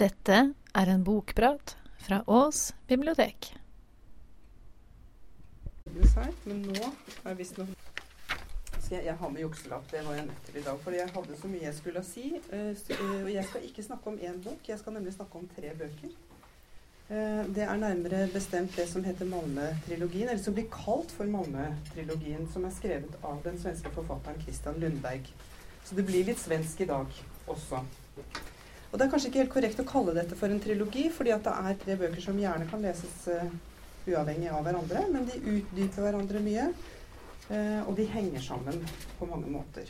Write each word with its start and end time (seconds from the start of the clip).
Dette 0.00 0.36
er 0.74 0.88
en 0.88 1.04
bokprat 1.04 1.76
fra 2.00 2.22
Ås 2.26 2.72
bibliotek. 2.88 3.52
Men 6.44 6.62
nå 6.64 6.92
er 7.28 7.36
jeg 7.36 7.48
skal 7.52 9.04
jeg, 9.04 9.14
har 9.16 9.30
med 9.30 9.40
jukselapp. 9.40 9.84
Det 9.90 10.00
var 10.06 10.14
jeg 10.14 10.26
nødt 10.26 10.44
til 10.46 10.56
i 10.56 10.62
dag. 10.64 10.78
Fordi 10.84 10.96
jeg 10.96 11.10
hadde 11.14 11.36
så 11.40 11.48
mye 11.48 11.64
jeg 11.64 11.74
skulle 11.74 12.02
si. 12.04 12.24
Uh, 12.52 13.24
og 13.24 13.32
jeg 13.32 13.44
skal 13.48 13.64
ikke 13.68 13.82
snakke 13.82 14.10
om 14.10 14.18
én 14.20 14.38
bok. 14.44 14.68
Jeg 14.68 14.78
skal 14.78 14.92
nemlig 14.92 15.12
snakke 15.12 15.38
om 15.38 15.48
tre 15.56 15.72
bøker. 15.78 16.14
Uh, 17.10 17.54
det 17.54 17.64
er 17.64 17.76
nærmere 17.76 18.28
bestemt 18.32 18.76
det 18.76 18.88
som 18.88 19.04
heter 19.04 19.28
Malmö-trilogien, 19.28 20.28
eller 20.28 20.42
som 20.42 20.54
blir 20.54 20.70
kalt 20.72 21.12
for 21.12 21.24
Malmö-trilogien, 21.24 22.48
som 22.52 22.64
er 22.64 22.72
skrevet 22.76 23.18
av 23.24 23.40
den 23.44 23.60
svenske 23.60 23.92
forfatteren 23.92 24.40
Christian 24.42 24.80
Lundberg. 24.80 25.28
Så 25.84 25.96
det 25.96 26.06
blir 26.06 26.24
litt 26.24 26.40
svensk 26.40 26.80
i 26.80 26.88
dag 26.88 27.22
også. 27.46 27.84
Og 28.92 28.98
det 28.98 29.06
er 29.06 29.12
kanskje 29.12 29.30
ikke 29.30 29.40
helt 29.40 29.52
korrekt 29.54 29.78
å 29.80 29.88
kalle 29.88 30.12
dette 30.12 30.36
for 30.36 30.52
en 30.52 30.60
trilogi, 30.60 31.06
fordi 31.16 31.32
at 31.32 31.46
det 31.46 31.52
er 31.56 31.76
tre 31.80 31.94
bøker 32.02 32.20
som 32.20 32.36
gjerne 32.40 32.66
kan 32.68 32.82
leses 32.84 33.22
uh, 33.32 33.54
uavhengig 34.04 34.50
av 34.52 34.66
hverandre, 34.66 35.06
men 35.14 35.24
de 35.30 35.38
utdyper 35.40 36.04
hverandre 36.04 36.42
mye. 36.44 36.66
Uh, 37.48 37.80
og 37.86 37.96
de 37.96 38.06
henger 38.12 38.44
sammen 38.44 38.84
på 39.16 39.30
mange 39.30 39.48
måter. 39.48 39.88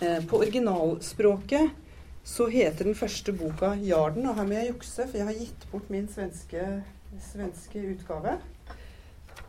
Uh, 0.00 0.24
på 0.24 0.40
originalspråket 0.40 1.76
så 2.24 2.48
heter 2.48 2.88
den 2.88 2.96
første 2.96 3.36
boka 3.36 3.74
'Jarden', 3.76 4.24
og 4.30 4.40
her 4.40 4.48
må 4.48 4.56
jeg 4.56 4.72
jukse, 4.72 5.04
for 5.04 5.20
jeg 5.20 5.28
har 5.28 5.40
gitt 5.44 5.70
bort 5.70 5.92
min 5.92 6.08
svenske, 6.08 6.66
svenske 7.20 7.84
utgave. 7.92 8.38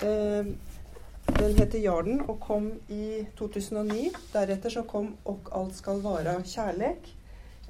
Den 0.04 1.54
heter 1.56 1.80
'Jarden' 1.80 2.26
og 2.28 2.42
kom 2.44 2.74
i 2.92 3.24
2009. 3.40 4.10
Deretter 4.34 4.70
så 4.70 4.84
kom 4.84 5.16
'Og 5.24 5.54
alt 5.56 5.80
skal 5.80 6.04
vara 6.04 6.42
kjærlek' 6.44 7.16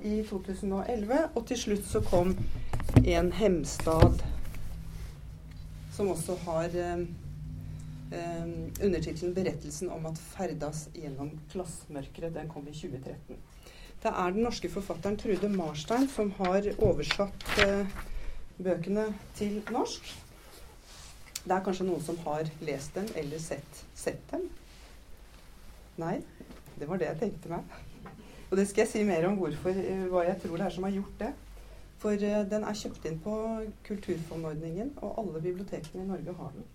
i 0.02 0.24
2011. 0.30 1.20
Og 1.36 1.46
til 1.48 1.60
slutt 1.60 1.86
så 1.88 2.02
kom 2.06 2.34
en 3.06 3.32
Hemstad, 3.36 4.24
som 5.96 6.12
også 6.12 6.36
har 6.46 6.76
eh, 6.76 7.06
eh, 8.12 8.50
undertittelen 8.84 9.34
'Berettelsen 9.36 9.90
om 9.90 10.06
at 10.06 10.18
ferdas 10.18 10.90
gjennom 10.96 11.32
klassmørket'. 11.54 12.34
Den 12.34 12.50
kom 12.50 12.68
i 12.68 12.74
2013. 12.74 13.38
Det 14.04 14.12
er 14.12 14.32
den 14.32 14.44
norske 14.44 14.70
forfatteren 14.70 15.18
Trude 15.18 15.50
Marstein 15.50 16.08
som 16.08 16.32
har 16.38 16.68
oversatt 16.78 17.46
eh, 17.64 17.88
bøkene 18.58 19.14
til 19.36 19.64
norsk. 19.72 20.12
Det 21.46 21.54
er 21.54 21.64
kanskje 21.66 21.86
noen 21.86 22.02
som 22.02 22.18
har 22.26 22.50
lest 22.62 22.96
dem 22.96 23.08
eller 23.16 23.42
sett, 23.42 23.82
sett 23.96 24.22
dem? 24.32 24.48
Nei? 26.02 26.20
Det 26.80 26.88
var 26.90 26.98
det 26.98 27.08
jeg 27.12 27.20
tenkte 27.20 27.52
meg. 27.54 27.85
Og 28.56 28.60
det 28.62 28.70
skal 28.70 28.86
jeg 28.86 28.88
si 28.88 29.00
mer 29.04 29.26
om 29.28 29.34
hvorfor, 29.36 29.76
eh, 29.76 30.06
hva 30.08 30.22
jeg 30.24 30.38
tror 30.40 30.54
det 30.56 30.64
er 30.66 30.70
som 30.72 30.86
har 30.88 30.92
gjort 30.96 31.16
det. 31.20 31.32
For 32.00 32.14
uh, 32.16 32.36
den 32.48 32.64
er 32.64 32.78
kjøpt 32.80 33.08
inn 33.10 33.18
på 33.20 33.34
Kulturfondordningen, 33.84 34.94
og 35.04 35.18
alle 35.20 35.42
bibliotekene 35.44 36.06
i 36.06 36.08
Norge 36.08 36.36
har 36.38 36.54
den. 36.54 36.70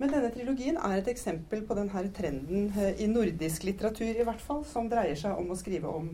Men 0.00 0.10
denne 0.10 0.32
trilogien 0.34 0.80
er 0.88 0.96
et 0.96 1.12
eksempel 1.12 1.62
på 1.62 1.76
denne 1.78 2.02
trenden 2.18 2.66
uh, 2.74 2.90
i 2.90 3.06
nordisk 3.06 3.68
litteratur 3.68 4.18
i 4.18 4.26
hvert 4.26 4.42
fall, 4.42 4.64
som 4.66 4.90
dreier 4.90 5.14
seg 5.14 5.38
om 5.38 5.54
å 5.54 5.60
skrive 5.62 5.94
om 5.94 6.10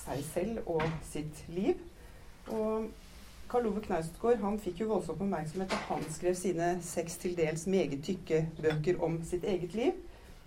seg 0.00 0.24
selv 0.32 0.64
og 0.64 0.88
sitt 1.12 1.44
liv. 1.52 1.76
Og 2.48 2.88
Karl 3.52 3.68
Ove 3.68 3.84
Knausgård 3.84 4.40
han 4.40 4.60
fikk 4.64 4.80
jo 4.80 4.94
voldsom 4.94 5.20
oppmerksomhet 5.20 5.76
da 5.76 5.84
han 5.92 6.08
skrev 6.08 6.40
sine 6.40 6.72
seks 6.88 7.20
til 7.20 7.36
dels 7.36 7.68
meget 7.68 8.00
tykke 8.08 8.46
bøker 8.64 9.04
om 9.04 9.20
sitt 9.28 9.44
eget 9.44 9.76
liv 9.76 9.92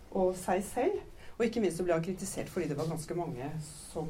og 0.09 0.33
seg 0.41 0.65
selv. 0.73 1.03
Og 1.37 1.45
ikke 1.45 1.63
minst 1.63 1.79
så 1.79 1.85
ble 1.85 1.95
han 1.97 2.05
kritisert 2.05 2.51
fordi 2.51 2.69
det 2.69 2.77
var 2.77 2.91
ganske 2.91 3.17
mange 3.17 3.49
som 3.91 4.09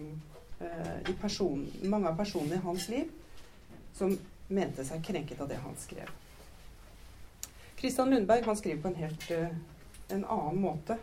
eh, 0.60 1.14
person, 1.22 1.64
mange 1.84 2.12
av 2.12 2.20
personene 2.20 2.60
i 2.60 2.66
hans 2.66 2.90
liv 2.92 3.12
som 3.94 4.16
mente 4.54 4.86
seg 4.86 5.04
krenket 5.06 5.42
av 5.42 5.50
det 5.52 5.62
han 5.64 5.78
skrev. 5.80 6.10
Kristian 7.80 8.12
Lundberg 8.12 8.46
han 8.46 8.58
skriver 8.60 8.82
på 8.82 8.92
en 8.92 9.00
helt 9.00 9.32
eh, 9.32 9.56
en 10.14 10.26
annen 10.26 10.62
måte 10.62 10.98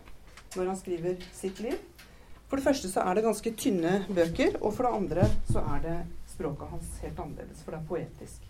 når 0.57 0.73
han 0.73 0.79
skriver 0.79 1.27
sitt 1.33 1.61
liv. 1.63 1.79
For 2.51 2.59
det 2.59 2.67
første 2.67 2.91
så 2.91 3.05
er 3.07 3.15
det 3.15 3.27
ganske 3.27 3.53
tynne 3.55 3.93
bøker, 4.11 4.57
og 4.59 4.75
for 4.75 4.87
det 4.87 4.97
andre 4.99 5.27
så 5.53 5.63
er 5.77 5.83
det 5.85 5.97
språket 6.33 6.73
hans 6.73 6.95
helt 7.05 7.21
annerledes, 7.23 7.61
for 7.63 7.75
det 7.75 7.79
er 7.79 7.91
poetisk. 7.91 8.49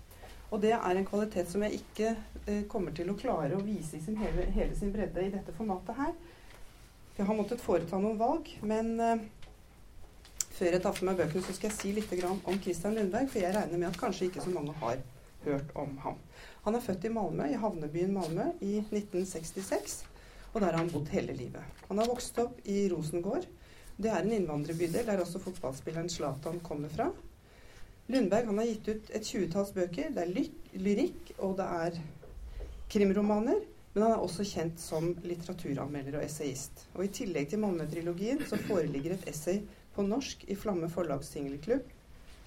Og 0.50 0.62
det 0.62 0.72
er 0.72 0.96
en 0.96 1.06
kvalitet 1.06 1.50
som 1.50 1.62
jeg 1.66 1.82
ikke 1.82 2.14
eh, 2.46 2.62
kommer 2.70 2.94
til 2.96 3.12
å 3.12 3.16
klare 3.18 3.58
å 3.58 3.64
vise 3.64 3.98
i 3.98 4.02
sin 4.02 4.16
hele, 4.18 4.48
hele 4.54 4.78
sin 4.78 4.90
bredde 4.94 5.26
i 5.26 5.32
dette 5.34 5.54
formatet 5.54 5.98
her. 6.00 6.14
Jeg 7.20 7.26
har 7.28 7.36
måttet 7.36 7.60
foreta 7.60 7.98
noen 8.00 8.16
valg, 8.16 8.46
men 8.64 8.94
uh, 8.96 9.18
før 10.56 10.72
jeg 10.72 10.80
tar 10.80 10.94
for 10.96 11.04
meg 11.04 11.18
bøkene, 11.18 11.42
så 11.44 11.52
skal 11.52 11.68
jeg 11.68 11.76
si 11.76 11.90
litt 11.92 12.12
om 12.24 12.60
Christian 12.64 12.94
Lundberg, 12.96 13.26
for 13.28 13.42
jeg 13.42 13.52
regner 13.52 13.76
med 13.76 13.90
at 13.90 13.98
kanskje 14.00 14.30
ikke 14.30 14.40
så 14.40 14.52
mange 14.54 14.72
har 14.80 15.02
hørt 15.44 15.74
om 15.76 15.90
ham. 16.00 16.14
Han 16.64 16.78
er 16.78 16.84
født 16.86 17.04
i 17.04 17.10
Malmö, 17.12 17.44
i 17.44 17.58
havnebyen 17.60 18.14
Malmö 18.16 18.46
i 18.64 18.78
1966, 18.86 19.98
og 20.54 20.62
der 20.62 20.70
har 20.70 20.78
han 20.78 20.88
bodd 20.94 21.12
hele 21.12 21.34
livet. 21.36 21.82
Han 21.90 22.00
har 22.00 22.08
vokst 22.08 22.40
opp 22.40 22.56
i 22.64 22.86
Rosengård. 22.88 23.44
Det 24.00 24.08
er 24.08 24.24
en 24.24 24.32
innvandrerbydel 24.38 25.04
der 25.10 25.20
også 25.20 25.42
fotballspilleren 25.44 26.08
Zlatan 26.08 26.56
kommer 26.64 26.88
fra. 26.88 27.10
Lundberg 28.08 28.48
har 28.48 28.70
gitt 28.70 28.88
ut 28.88 29.12
et 29.12 29.28
tjuetalls 29.28 29.74
bøker. 29.76 30.08
Det 30.16 30.24
er 30.24 30.80
lyrikk, 30.88 31.34
og 31.36 31.58
det 31.60 31.68
er 31.84 32.00
krimromaner. 32.96 33.60
Men 33.92 34.04
han 34.04 34.12
er 34.14 34.22
også 34.22 34.46
kjent 34.46 34.78
som 34.80 35.10
litteraturanmelder 35.26 36.20
og 36.20 36.24
essayist. 36.24 36.84
Og 36.94 37.04
i 37.04 37.12
tillegg 37.14 37.50
til 37.50 37.62
Malmö-trilogien 37.62 38.44
så 38.46 38.58
foreligger 38.68 39.16
et 39.16 39.26
essay 39.32 39.64
på 39.96 40.04
norsk 40.06 40.44
i 40.46 40.56
Flamme 40.58 40.90
forlags 40.92 41.32
singelklubb. 41.34 41.88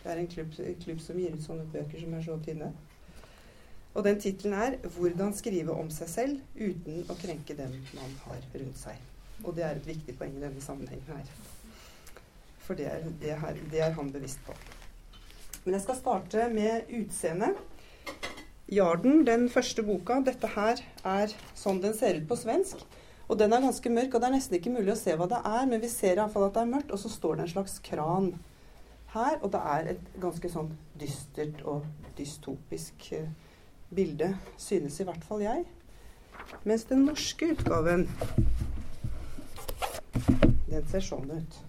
Det 0.03 0.11
er 0.11 0.19
en 0.19 0.27
klubb, 0.27 0.55
klubb, 0.83 0.99
som 1.03 1.19
gir 1.19 1.35
ut 1.35 1.43
sånne 1.43 1.67
bøker 1.71 1.99
som 1.99 2.15
er 2.15 2.23
så 2.25 2.37
tynne. 2.45 2.71
Og 3.93 4.03
den 4.03 4.19
tittelen 4.19 4.53
er 4.53 4.77
'Hvordan 4.77 5.33
skrive 5.33 5.71
om 5.71 5.89
seg 5.89 6.09
selv 6.09 6.39
uten 6.55 7.03
å 7.09 7.15
krenke 7.15 7.55
dem 7.57 7.75
man 7.93 8.15
har 8.25 8.39
rundt 8.55 8.77
seg'. 8.77 9.03
Og 9.43 9.55
det 9.55 9.63
er 9.63 9.75
et 9.75 9.87
viktig 9.87 10.17
poeng 10.17 10.37
i 10.37 10.41
denne 10.41 10.61
sammenhengen 10.61 11.07
her. 11.07 11.27
For 12.57 12.73
det 12.73 12.87
er, 12.87 13.03
det, 13.21 13.39
her, 13.39 13.55
det 13.71 13.81
er 13.81 13.91
han 13.91 14.11
bevisst 14.11 14.39
på. 14.45 14.55
Men 15.65 15.73
jeg 15.73 15.81
skal 15.81 15.95
starte 15.95 16.49
med 16.49 16.89
utseendet. 16.89 17.55
Jarden, 18.73 19.25
den 19.27 19.49
første 19.53 19.83
boka, 19.85 20.15
dette 20.25 20.49
her 20.55 20.79
er 21.05 21.33
sånn 21.57 21.81
den 21.83 21.93
ser 21.93 22.17
ut 22.17 22.25
på 22.29 22.37
svensk. 22.39 22.79
Og 23.29 23.37
den 23.39 23.53
er 23.53 23.61
ganske 23.63 23.91
mørk, 23.93 24.15
og 24.15 24.21
det 24.21 24.27
er 24.27 24.33
nesten 24.35 24.57
ikke 24.57 24.73
mulig 24.73 24.93
å 24.95 24.99
se 24.99 25.13
hva 25.17 25.27
det 25.29 25.39
er, 25.45 25.67
men 25.69 25.81
vi 25.83 25.89
ser 25.91 26.17
iallfall 26.17 26.47
at 26.47 26.57
det 26.57 26.63
er 26.63 26.71
mørkt, 26.71 26.93
og 26.93 27.01
så 27.01 27.11
står 27.11 27.37
det 27.37 27.45
en 27.45 27.51
slags 27.53 27.77
kran 27.85 28.31
her, 29.13 29.37
og 29.41 29.51
det 29.53 29.61
er 29.73 29.91
et 29.93 30.07
ganske 30.21 30.49
sånn 30.49 30.71
dystert 30.99 31.61
og 31.69 31.85
dystopisk 32.17 33.11
uh, 33.19 33.27
bilde, 33.93 34.31
synes 34.57 34.97
i 34.99 35.07
hvert 35.07 35.27
fall 35.27 35.45
jeg. 35.45 35.67
Mens 36.65 36.87
den 36.89 37.05
norske 37.07 37.53
utgaven, 37.53 38.07
den 40.71 40.89
ser 40.89 41.05
sånn 41.05 41.29
ut. 41.29 41.61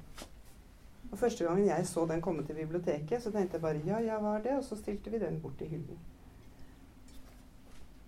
Og 1.12 1.20
Første 1.20 1.44
gangen 1.46 1.68
jeg 1.68 1.86
så 1.86 2.08
den 2.10 2.24
komme 2.24 2.42
til 2.48 2.58
biblioteket, 2.58 3.20
så 3.22 3.30
tenkte 3.30 3.60
jeg 3.60 3.66
bare 3.68 3.84
ja, 3.86 4.00
ja, 4.02 4.18
hva 4.18 4.38
er 4.40 4.48
det? 4.48 4.58
Og 4.58 4.66
så 4.66 4.80
stilte 4.80 5.12
vi 5.12 5.22
den 5.22 5.38
bort 5.44 5.60
i 5.62 5.68
hyllen 5.70 6.00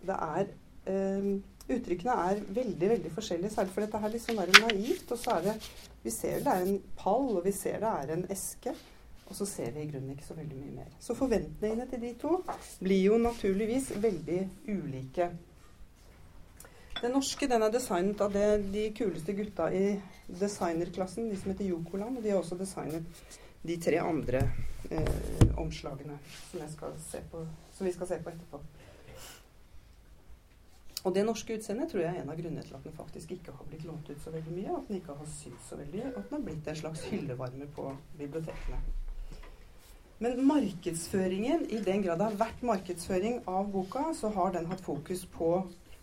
det 0.08 0.16
er 0.26 0.50
um, 0.92 1.36
Uttrykkene 1.66 2.14
er 2.28 2.40
veldig 2.54 2.88
veldig 2.92 3.10
forskjellige, 3.10 3.50
særlig 3.50 3.72
for 3.74 3.82
dette 3.82 3.98
her 3.98 4.12
litt 4.12 4.22
sånn 4.22 4.36
naivt. 4.38 5.08
Og 5.10 5.18
så 5.18 5.38
er 5.38 5.48
det 5.48 5.54
Vi 6.04 6.12
ser 6.14 6.44
det 6.44 6.52
er 6.52 6.62
en 6.62 6.76
pall, 6.94 7.32
og 7.40 7.42
vi 7.42 7.50
ser 7.50 7.80
det 7.82 7.90
er 7.90 8.12
en 8.14 8.22
eske. 8.30 8.74
Og 9.26 9.34
så 9.34 9.46
ser 9.50 9.72
vi 9.74 9.82
i 9.82 9.88
grunnen 9.90 10.12
ikke 10.12 10.28
så 10.28 10.36
veldig 10.38 10.60
mye 10.60 10.74
mer. 10.76 10.92
Så 11.02 11.16
forventningene 11.18 11.88
til 11.90 12.04
de 12.04 12.12
to 12.20 12.36
blir 12.78 13.02
jo 13.08 13.18
naturligvis 13.18 13.90
veldig 13.98 14.38
ulike. 14.68 15.26
Den 17.00 17.12
norske 17.12 17.48
den 17.50 17.66
er 17.66 17.74
designet 17.74 18.22
av 18.22 18.30
det, 18.32 18.46
de 18.72 18.86
kuleste 18.96 19.34
gutta 19.36 19.66
i 19.74 19.98
designerklassen, 20.30 21.26
de 21.30 21.40
som 21.40 21.50
heter 21.50 21.72
Jokoland. 21.72 22.20
Og 22.20 22.22
de 22.22 22.30
har 22.30 22.38
også 22.38 22.60
designet 22.62 23.26
de 23.66 23.76
tre 23.82 23.98
andre 23.98 24.44
eh, 24.90 25.58
omslagene 25.58 26.20
som, 26.52 26.62
på, 27.32 27.42
som 27.74 27.86
vi 27.86 27.92
skal 27.98 28.14
se 28.14 28.22
på 28.22 28.30
etterpå. 28.30 28.62
Og 31.06 31.14
det 31.14 31.22
norske 31.22 31.54
utseendet 31.54 31.92
tror 31.92 32.02
jeg 32.02 32.10
er 32.10 32.24
en 32.24 32.30
av 32.32 32.38
grunnene 32.40 32.64
til 32.66 32.74
at 32.74 32.82
den 32.82 32.94
faktisk 32.96 33.36
ikke 33.36 33.52
har 33.54 33.66
blitt 33.70 33.84
lånt 33.86 34.08
ut 34.10 34.22
så 34.24 34.32
veldig 34.34 34.54
mye, 34.56 34.72
at 34.74 34.88
den 34.88 34.96
ikke 34.98 35.14
har 35.14 35.28
sydd 35.30 35.58
så 35.62 35.76
veldig, 35.78 36.00
og 36.08 36.16
at 36.18 36.30
den 36.30 36.34
har 36.34 36.46
blitt 36.48 36.70
en 36.72 36.78
slags 36.80 37.04
hyllevarme 37.06 37.68
på 37.76 37.84
bibliotekene. 38.18 38.80
Men 40.18 40.40
markedsføringen, 40.48 41.66
i 41.70 41.78
den 41.84 42.02
grad 42.02 42.18
det 42.18 42.26
har 42.26 42.38
vært 42.40 42.64
markedsføring 42.66 43.42
av 43.46 43.68
boka, 43.70 44.02
så 44.18 44.32
har 44.34 44.54
den 44.56 44.66
hatt 44.66 44.82
fokus 44.82 45.22
på 45.30 45.50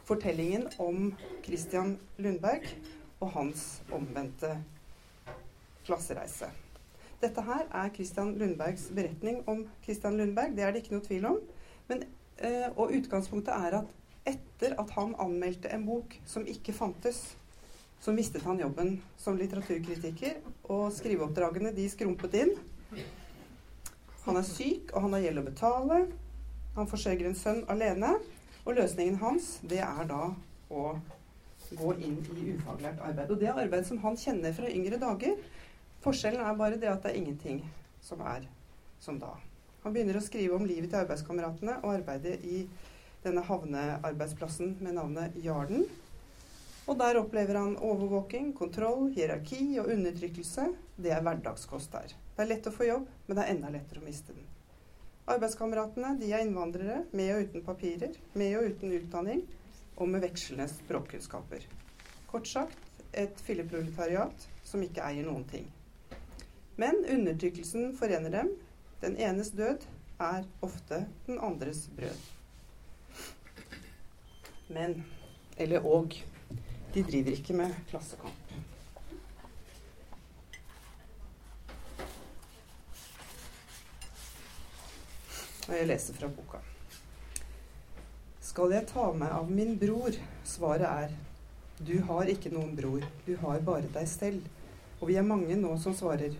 fortellingen 0.07 0.69
om 0.79 1.09
Christian 1.43 1.97
Lundberg 2.21 2.69
og 3.19 3.33
hans 3.33 3.65
omvendte 3.91 4.53
klassereise. 5.83 6.47
Dette 7.19 7.43
her 7.43 7.65
er 7.71 7.91
Christian 7.95 8.37
Lundbergs 8.39 8.85
beretning 8.95 9.43
om 9.51 9.65
Christian 9.83 10.15
Lundberg. 10.19 10.55
Det 10.55 10.63
er 10.63 10.71
det 10.71 10.83
ikke 10.83 10.95
noe 10.95 11.07
tvil 11.07 11.27
om. 11.27 11.43
Men, 11.91 12.05
øh, 12.39 12.69
og 12.77 12.95
utgangspunktet 12.95 13.51
er 13.55 13.79
at 13.81 13.91
etter 14.29 14.75
at 14.79 14.91
han 14.95 15.15
anmeldte 15.21 15.71
en 15.73 15.85
bok 15.87 16.15
som 16.29 16.45
ikke 16.47 16.75
fantes, 16.75 17.21
så 18.03 18.11
mistet 18.11 18.43
han 18.43 18.59
jobben 18.59 18.97
som 19.19 19.37
litteraturkritiker, 19.39 20.41
og 20.71 20.89
skriveoppdragene 20.95 21.71
de 21.75 21.87
skrumpet 21.91 22.35
inn. 22.41 22.51
Han 24.25 24.39
er 24.39 24.47
syk, 24.47 24.91
og 24.91 25.05
han 25.05 25.15
har 25.17 25.25
gjeld 25.25 25.41
å 25.41 25.45
betale. 25.47 25.99
Han 26.75 26.89
forsørger 26.89 27.29
en 27.29 27.37
sønn 27.37 27.61
alene. 27.71 28.15
Og 28.63 28.77
løsningen 28.77 29.19
hans, 29.19 29.57
det 29.67 29.81
er 29.83 30.07
da 30.07 30.29
å 30.71 30.83
gå 31.73 31.93
inn 31.99 32.19
i 32.35 32.53
ufaglært 32.53 33.01
arbeid. 33.03 33.31
Og 33.31 33.39
det 33.39 33.49
er 33.49 33.59
arbeid 33.65 33.87
som 33.87 33.99
han 34.03 34.19
kjenner 34.19 34.55
fra 34.55 34.71
yngre 34.71 34.99
dager. 35.01 35.39
Forskjellen 36.03 36.43
er 36.43 36.59
bare 36.59 36.79
det 36.79 36.91
at 36.91 37.03
det 37.03 37.11
er 37.11 37.19
ingenting 37.19 37.63
som 38.03 38.23
er 38.27 38.47
som 39.03 39.19
da. 39.19 39.33
Han 39.83 39.95
begynner 39.95 40.19
å 40.19 40.23
skrive 40.23 40.55
om 40.55 40.67
livet 40.67 40.91
til 40.91 41.01
arbeidskameratene 41.03 41.81
og 41.81 41.91
arbeidet 41.97 42.37
i 42.47 42.63
denne 43.23 43.43
havnearbeidsplassen 43.47 44.77
med 44.83 44.97
navnet 44.99 45.35
Jarden. 45.43 45.85
Og 46.83 46.97
der 46.99 47.17
opplever 47.21 47.55
han 47.55 47.77
overvåking, 47.79 48.51
kontroll, 48.57 49.07
hierarki 49.15 49.77
og 49.79 49.87
undertrykkelse. 49.93 50.67
Det 50.99 51.13
er 51.15 51.23
hverdagskost 51.23 51.93
der. 51.95 52.11
Det 52.35 52.43
er 52.43 52.49
lett 52.49 52.67
å 52.67 52.73
få 52.75 52.89
jobb, 52.89 53.07
men 53.27 53.37
det 53.37 53.45
er 53.45 53.53
enda 53.53 53.71
lettere 53.71 54.03
å 54.03 54.07
miste 54.07 54.35
den. 54.35 54.49
Arbeidskameratene 55.31 56.17
de 56.19 56.33
er 56.33 56.43
innvandrere, 56.43 57.05
med 57.15 57.31
og 57.37 57.45
uten 57.47 57.63
papirer, 57.63 58.17
med 58.35 58.57
og 58.59 58.73
uten 58.73 58.91
utdanning, 58.97 59.45
og 59.95 60.09
med 60.11 60.25
vekslende 60.25 60.67
språkkunnskaper. 60.73 61.63
Kort 62.27 62.49
sagt 62.49 63.03
et 63.13 63.39
filleproletariat 63.45 64.47
som 64.67 64.83
ikke 64.83 65.05
eier 65.05 65.29
noen 65.29 65.47
ting. 65.47 65.69
Men 66.75 67.03
undertrykkelsen 67.05 67.93
forener 67.95 68.33
dem. 68.33 68.53
Den 69.03 69.15
enes 69.21 69.53
død 69.55 69.85
er 70.23 70.47
ofte 70.65 71.05
den 71.27 71.39
andres 71.39 71.85
brød. 71.95 72.42
Men 74.73 75.03
eller 75.57 75.85
og 75.85 76.15
de 76.93 77.03
driver 77.05 77.35
ikke 77.37 77.55
med 77.57 77.73
klassekamp. 77.89 78.53
Og 85.63 85.75
jeg 85.77 85.87
leser 85.87 86.17
fra 86.17 86.29
boka. 86.29 86.59
Skal 88.43 88.73
jeg 88.75 88.89
ta 88.89 89.07
meg 89.17 89.31
av 89.33 89.49
min 89.49 89.77
bror? 89.81 90.17
Svaret 90.45 90.89
er 90.89 91.13
du 91.83 91.95
har 92.07 92.29
ikke 92.29 92.51
noen 92.53 92.75
bror, 92.77 93.01
du 93.25 93.33
har 93.41 93.63
bare 93.65 93.89
deg 93.95 94.07
selv. 94.09 94.45
Og 95.01 95.09
vi 95.09 95.17
er 95.19 95.25
mange 95.25 95.57
nå 95.59 95.73
som 95.81 95.95
svarer 95.97 96.35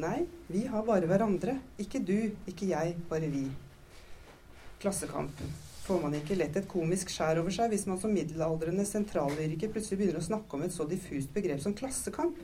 nei, 0.00 0.24
vi 0.48 0.64
har 0.70 0.86
bare 0.86 1.10
hverandre. 1.10 1.58
Ikke 1.82 2.00
du, 2.02 2.16
ikke 2.50 2.70
jeg, 2.70 2.96
bare 3.10 3.30
vi. 3.32 3.48
Klassekampen 4.82 5.63
får 5.84 6.00
man 6.00 6.14
ikke 6.16 6.36
lett 6.38 6.56
et 6.56 6.68
komisk 6.70 7.10
skjær 7.12 7.42
over 7.42 7.52
seg 7.52 7.68
hvis 7.72 7.84
man 7.88 7.98
som 8.00 8.12
middelaldrende 8.14 8.86
sentrallyriker 8.88 9.72
plutselig 9.72 10.00
begynner 10.00 10.22
å 10.22 10.24
snakke 10.24 10.56
om 10.56 10.64
et 10.64 10.72
så 10.72 10.86
diffust 10.88 11.32
begrep 11.34 11.60
som 11.60 11.76
klassekamp? 11.76 12.38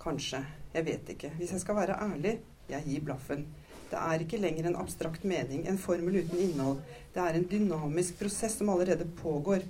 Kanskje. 0.00 0.40
Jeg 0.72 0.86
vet 0.86 1.12
ikke. 1.12 1.32
Hvis 1.36 1.52
jeg 1.52 1.62
skal 1.64 1.76
være 1.76 1.98
ærlig, 2.00 2.38
jeg 2.70 2.88
gir 2.88 3.04
blaffen. 3.04 3.44
Det 3.90 3.98
er 4.00 4.22
ikke 4.22 4.40
lenger 4.40 4.70
en 4.70 4.78
abstrakt 4.80 5.24
mening, 5.28 5.66
en 5.66 5.78
formel 5.78 6.20
uten 6.22 6.40
innhold. 6.42 6.80
Det 7.14 7.22
er 7.22 7.38
en 7.38 7.48
dynamisk 7.50 8.18
prosess 8.20 8.56
som 8.58 8.70
allerede 8.72 9.06
pågår, 9.20 9.66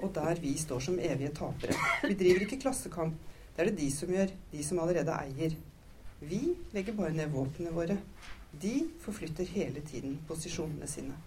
og 0.00 0.14
der 0.16 0.40
vi 0.42 0.56
står 0.58 0.84
som 0.88 0.98
evige 0.98 1.32
tapere. 1.36 1.76
Vi 2.06 2.16
driver 2.18 2.46
ikke 2.46 2.60
klassekamp. 2.64 3.18
Det 3.54 3.62
er 3.62 3.70
det 3.70 3.80
de 3.82 3.90
som 3.92 4.10
gjør, 4.14 4.32
de 4.52 4.64
som 4.64 4.80
allerede 4.80 5.16
eier. 5.26 5.56
Vi 6.20 6.40
legger 6.72 6.96
bare 6.96 7.14
ned 7.14 7.32
våpnene 7.34 7.74
våre. 7.74 7.98
De 8.62 8.76
forflytter 9.04 9.52
hele 9.54 9.84
tiden 9.86 10.18
posisjonene 10.28 10.88
sine. 10.90 11.18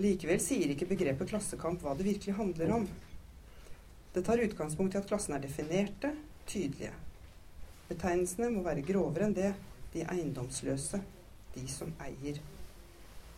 Likevel 0.00 0.40
sier 0.40 0.72
ikke 0.72 0.88
begrepet 0.88 1.28
klassekamp 1.30 1.82
hva 1.84 1.94
det 1.96 2.06
virkelig 2.06 2.36
handler 2.38 2.74
om. 2.78 2.86
Det 4.14 4.22
tar 4.26 4.42
utgangspunkt 4.42 4.96
i 4.96 5.00
at 5.00 5.08
klassene 5.10 5.36
er 5.38 5.44
definerte, 5.44 6.14
tydelige. 6.48 6.94
Betegnelsene 7.90 8.48
må 8.54 8.62
være 8.64 8.86
grovere 8.86 9.28
enn 9.28 9.36
det, 9.36 9.52
de 9.92 10.06
eiendomsløse, 10.06 11.02
de 11.54 11.66
som 11.70 11.92
eier. 12.02 12.40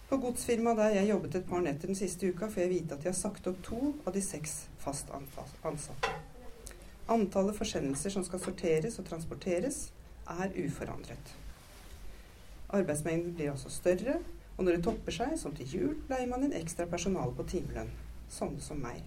På 0.08 0.18
godsfirmaet 0.20 0.76
der 0.76 0.94
jeg 0.98 1.08
jobbet 1.08 1.38
et 1.38 1.46
par 1.48 1.62
netter 1.64 1.88
den 1.88 1.96
siste 1.96 2.28
uka, 2.28 2.48
får 2.52 2.66
jeg 2.66 2.72
vite 2.74 2.96
at 2.96 3.04
de 3.04 3.08
har 3.08 3.16
sagt 3.16 3.46
opp 3.48 3.62
to 3.64 3.94
av 4.04 4.12
de 4.12 4.20
seks 4.24 4.66
fast 4.82 5.08
ansatte. 5.12 6.12
Antallet 7.12 7.56
forsendelser 7.56 8.12
som 8.12 8.24
skal 8.26 8.42
sorteres 8.44 8.98
og 9.00 9.08
transporteres, 9.08 9.86
er 10.28 10.52
uforandret. 10.54 11.32
Arbeidsmengden 12.72 13.32
blir 13.36 13.50
altså 13.52 13.72
større, 13.72 14.20
og 14.56 14.64
når 14.64 14.76
det 14.76 14.84
topper 14.84 15.14
seg, 15.14 15.34
som 15.40 15.54
til 15.56 15.74
jul, 15.76 15.96
leier 16.10 16.28
man 16.30 16.44
inn 16.46 16.56
ekstra 16.56 16.86
personale 16.90 17.34
på 17.36 17.46
timelønn. 17.48 17.90
Sånne 18.32 18.60
som 18.64 18.80
meg. 18.82 19.00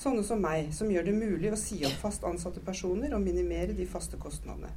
Sånne 0.00 0.22
som 0.24 0.40
meg, 0.40 0.70
som 0.72 0.88
gjør 0.88 1.10
det 1.10 1.16
mulig 1.16 1.50
å 1.52 1.58
si 1.60 1.82
opp 1.84 1.98
fast 2.00 2.24
ansatte 2.24 2.62
personer 2.64 3.12
og 3.12 3.20
minimere 3.24 3.76
de 3.76 3.84
faste 3.88 4.16
kostnadene. 4.20 4.72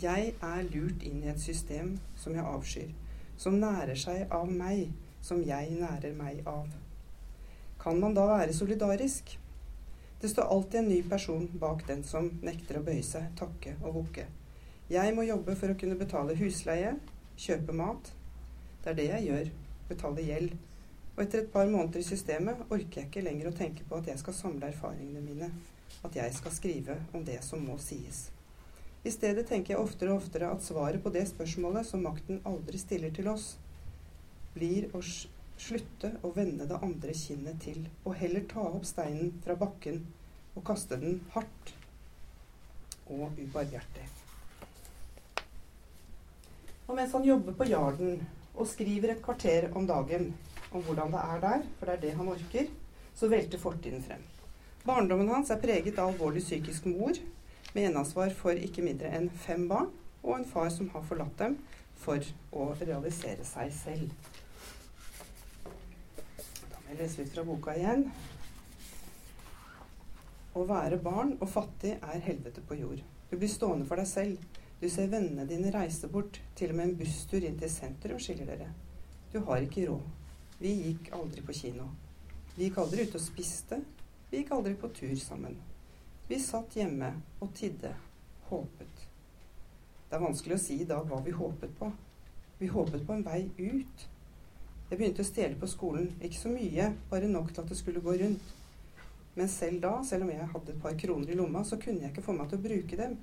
Jeg 0.00 0.32
er 0.44 0.70
lurt 0.72 1.04
inn 1.04 1.22
i 1.24 1.30
et 1.32 1.40
system 1.40 1.94
som 2.20 2.36
jeg 2.36 2.44
avskyr, 2.44 2.90
som 3.40 3.58
nærer 3.60 3.96
seg 4.00 4.32
av 4.32 4.48
meg, 4.48 4.90
som 5.24 5.42
jeg 5.44 5.76
nærer 5.76 6.16
meg 6.16 6.40
av. 6.48 6.72
Kan 7.80 8.00
man 8.00 8.16
da 8.16 8.24
være 8.32 8.56
solidarisk? 8.56 9.36
Det 10.20 10.32
står 10.32 10.48
alltid 10.52 10.80
en 10.80 10.88
ny 10.88 11.02
person 11.04 11.46
bak 11.60 11.84
den 11.88 12.04
som 12.04 12.32
nekter 12.44 12.80
å 12.80 12.84
bøye 12.84 13.04
seg, 13.04 13.28
takke 13.36 13.76
og 13.82 14.00
bukke. 14.00 14.24
Jeg 14.88 15.12
må 15.16 15.26
jobbe 15.28 15.56
for 15.58 15.72
å 15.72 15.76
kunne 15.78 15.98
betale 16.00 16.36
husleie, 16.38 16.94
kjøpe 17.36 17.76
mat, 17.76 18.15
det 18.86 18.92
er 18.92 18.98
det 18.98 19.06
jeg 19.10 19.26
gjør. 19.26 19.48
Betaler 19.88 20.26
gjeld. 20.28 20.52
Og 21.16 21.22
etter 21.24 21.40
et 21.42 21.50
par 21.50 21.66
måneder 21.66 21.98
i 21.98 22.06
systemet 22.06 22.60
orker 22.68 23.00
jeg 23.00 23.08
ikke 23.08 23.24
lenger 23.24 23.48
å 23.50 23.56
tenke 23.56 23.86
på 23.88 23.98
at 23.98 24.10
jeg 24.12 24.20
skal 24.20 24.36
samle 24.36 24.68
erfaringene 24.70 25.22
mine. 25.24 25.48
At 26.06 26.14
jeg 26.14 26.34
skal 26.36 26.54
skrive 26.54 26.98
om 27.16 27.24
det 27.26 27.40
som 27.42 27.64
må 27.66 27.78
sies. 27.82 28.28
I 29.06 29.12
stedet 29.14 29.46
tenker 29.48 29.74
jeg 29.74 29.82
oftere 29.82 30.12
og 30.12 30.20
oftere 30.22 30.50
at 30.50 30.62
svaret 30.62 31.02
på 31.02 31.10
det 31.14 31.24
spørsmålet 31.30 31.86
som 31.86 32.04
makten 32.06 32.38
aldri 32.46 32.78
stiller 32.78 33.14
til 33.14 33.30
oss, 33.30 33.56
blir 34.54 34.86
å 34.96 35.02
slutte 35.02 36.12
å 36.26 36.30
vende 36.36 36.66
det 36.68 36.78
andre 36.82 37.14
kinnet 37.14 37.58
til, 37.62 37.84
og 38.04 38.16
heller 38.20 38.46
ta 38.50 38.66
opp 38.66 38.86
steinen 38.88 39.32
fra 39.44 39.56
bakken 39.58 40.02
og 40.56 40.64
kaste 40.66 40.98
den 41.00 41.20
hardt 41.34 41.74
og 43.06 43.34
ubarmhjertig. 43.38 44.06
Og 46.86 46.94
mens 46.94 47.14
han 47.14 47.26
jobber 47.26 47.54
på 47.58 47.66
Jarden, 47.70 48.20
og 48.56 48.68
skriver 48.68 49.12
et 49.12 49.22
kvarter 49.22 49.68
om 49.76 49.86
dagen 49.86 50.30
om 50.72 50.82
hvordan 50.82 51.12
det 51.12 51.22
er 51.22 51.40
der, 51.44 51.64
for 51.78 51.86
det 51.86 51.94
er 51.94 52.02
det 52.04 52.16
han 52.16 52.28
orker, 52.32 52.70
så 53.14 53.28
velter 53.28 53.60
fortiden 53.60 54.02
frem. 54.04 54.22
Barndommen 54.86 55.28
hans 55.32 55.50
er 55.50 55.60
preget 55.60 55.98
av 55.98 56.12
alvorlig 56.12 56.42
psykisk 56.44 56.86
mor, 56.90 57.16
med 57.74 57.88
eneansvar 57.90 58.32
for 58.36 58.56
ikke 58.56 58.84
mindre 58.84 59.10
enn 59.16 59.28
fem 59.44 59.66
barn, 59.68 59.90
og 60.22 60.38
en 60.38 60.48
far 60.48 60.70
som 60.72 60.88
har 60.94 61.04
forlatt 61.06 61.36
dem 61.38 61.58
for 62.00 62.22
å 62.52 62.70
realisere 62.80 63.44
seg 63.46 63.72
selv. 63.74 64.32
Da 66.70 66.80
må 66.80 66.92
jeg 66.92 67.00
lese 67.00 67.22
litt 67.22 67.34
fra 67.34 67.44
boka 67.46 67.76
igjen. 67.76 68.06
Å 70.56 70.64
være 70.64 70.98
barn 71.02 71.34
og 71.36 71.50
fattig 71.52 71.96
er 71.98 72.24
helvete 72.24 72.64
på 72.64 72.78
jord. 72.80 73.02
Du 73.30 73.36
blir 73.36 73.50
stående 73.50 73.88
for 73.88 74.00
deg 74.00 74.08
selv. 74.08 74.62
Du 74.80 74.88
ser 74.92 75.08
vennene 75.08 75.46
dine 75.48 75.70
reise 75.72 76.08
bort. 76.12 76.40
Til 76.56 76.72
og 76.72 76.78
med 76.78 76.90
en 76.90 76.98
busstur 76.98 77.44
inn 77.44 77.56
til 77.60 77.72
sentrum 77.72 78.20
skiller 78.20 78.50
dere. 78.50 78.68
Du 79.32 79.38
har 79.46 79.64
ikke 79.64 79.86
råd. 79.88 80.10
Vi 80.60 80.72
gikk 80.82 81.12
aldri 81.16 81.44
på 81.44 81.54
kino. 81.56 81.88
Vi 82.56 82.66
gikk 82.66 82.80
aldri 82.82 83.06
ut 83.06 83.16
og 83.16 83.24
spiste. 83.24 83.80
Vi 84.30 84.42
gikk 84.42 84.52
aldri 84.56 84.74
på 84.80 84.90
tur 84.96 85.14
sammen. 85.20 85.56
Vi 86.28 86.40
satt 86.42 86.76
hjemme 86.76 87.12
og 87.40 87.54
tidde. 87.56 87.94
Håpet. 88.50 89.06
Det 90.06 90.16
er 90.16 90.22
vanskelig 90.22 90.56
å 90.56 90.62
si 90.62 90.76
i 90.82 90.88
dag 90.88 91.08
hva 91.08 91.18
vi 91.24 91.34
håpet 91.34 91.72
på. 91.78 91.88
Vi 92.60 92.68
håpet 92.70 93.06
på 93.06 93.16
en 93.16 93.24
vei 93.26 93.42
ut. 93.58 94.04
Jeg 94.90 94.98
begynte 95.00 95.24
å 95.24 95.26
stjele 95.26 95.58
på 95.58 95.68
skolen. 95.70 96.12
Ikke 96.22 96.38
så 96.38 96.52
mye, 96.52 96.92
bare 97.10 97.28
nok 97.30 97.48
til 97.50 97.64
at 97.64 97.72
det 97.72 97.78
skulle 97.80 98.04
gå 98.04 98.14
rundt. 98.20 98.52
Men 99.36 99.48
selv 99.52 99.80
da, 99.82 99.96
selv 100.06 100.24
om 100.24 100.30
jeg 100.32 100.52
hadde 100.52 100.72
et 100.72 100.84
par 100.84 100.94
kroner 101.00 101.32
i 101.32 101.36
lomma, 101.36 101.64
så 101.66 101.76
kunne 101.80 102.04
jeg 102.04 102.14
ikke 102.14 102.24
få 102.28 102.36
meg 102.36 102.52
til 102.52 102.60
å 102.60 102.66
bruke 102.68 103.00
dem. 103.00 103.16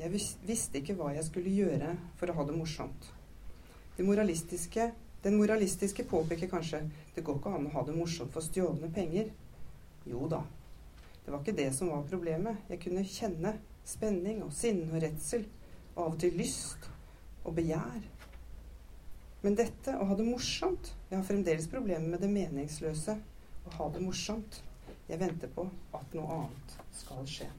Jeg 0.00 0.12
visste 0.46 0.80
ikke 0.80 0.96
hva 0.96 1.10
jeg 1.12 1.26
skulle 1.26 1.52
gjøre 1.52 1.92
for 2.20 2.30
å 2.30 2.36
ha 2.38 2.46
det 2.48 2.56
morsomt. 2.56 3.08
Det 3.96 4.06
moralistiske, 4.06 4.88
den 5.22 5.36
moralistiske 5.36 6.06
påpeker 6.08 6.48
kanskje 6.50 6.80
det 7.14 7.24
går 7.26 7.38
ikke 7.38 7.52
an 7.58 7.68
å 7.68 7.74
ha 7.76 7.84
det 7.86 7.96
morsomt 7.96 8.32
for 8.32 8.44
stjålne 8.44 8.88
penger. 8.94 9.28
Jo 10.08 10.26
da. 10.32 10.40
Det 11.22 11.30
var 11.30 11.42
ikke 11.42 11.58
det 11.60 11.68
som 11.76 11.92
var 11.92 12.08
problemet. 12.08 12.64
Jeg 12.72 12.80
kunne 12.82 13.04
kjenne 13.06 13.54
spenning 13.86 14.40
og 14.42 14.50
sinne 14.56 14.88
og 14.90 15.04
redsel. 15.04 15.44
Og 15.94 16.02
av 16.06 16.14
og 16.14 16.18
til 16.22 16.34
lyst 16.40 16.88
og 17.44 17.54
begjær. 17.58 18.00
Men 19.42 19.58
dette, 19.58 19.94
å 19.98 20.06
ha 20.06 20.14
det 20.14 20.24
morsomt 20.24 20.92
Jeg 21.10 21.18
har 21.18 21.26
fremdeles 21.26 21.66
problemer 21.70 22.14
med 22.14 22.22
det 22.22 22.30
meningsløse. 22.32 23.18
Å 23.68 23.74
ha 23.76 23.90
det 23.92 24.02
morsomt. 24.02 24.62
Jeg 25.10 25.20
venter 25.20 25.50
på 25.52 25.68
at 25.98 26.16
noe 26.16 26.38
annet 26.40 26.78
skal 26.96 27.26
skje. 27.28 27.50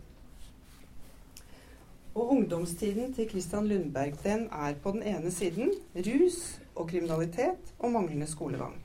Og 2.13 2.31
ungdomstiden 2.31 3.13
til 3.13 3.29
Christian 3.29 3.67
Lundberg 3.67 4.19
den 4.23 4.45
er 4.51 4.75
på 4.83 4.91
den 4.93 5.03
ene 5.03 5.31
siden 5.31 5.71
rus 5.95 6.59
og 6.75 6.89
kriminalitet 6.89 7.73
og 7.79 7.91
manglende 7.91 8.27
skolegang. 8.27 8.75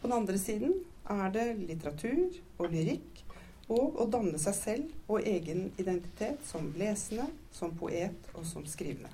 På 0.00 0.08
den 0.08 0.16
andre 0.16 0.38
siden 0.38 0.74
er 1.10 1.30
det 1.30 1.44
litteratur 1.68 2.34
og 2.58 2.72
lyrikk 2.72 3.20
og 3.68 4.00
å 4.02 4.06
danne 4.10 4.40
seg 4.42 4.56
selv 4.58 5.06
og 5.06 5.22
egen 5.22 5.68
identitet 5.78 6.42
som 6.48 6.72
lesende, 6.76 7.28
som 7.52 7.76
poet 7.78 8.26
og 8.34 8.42
som 8.46 8.66
skrivende. 8.66 9.12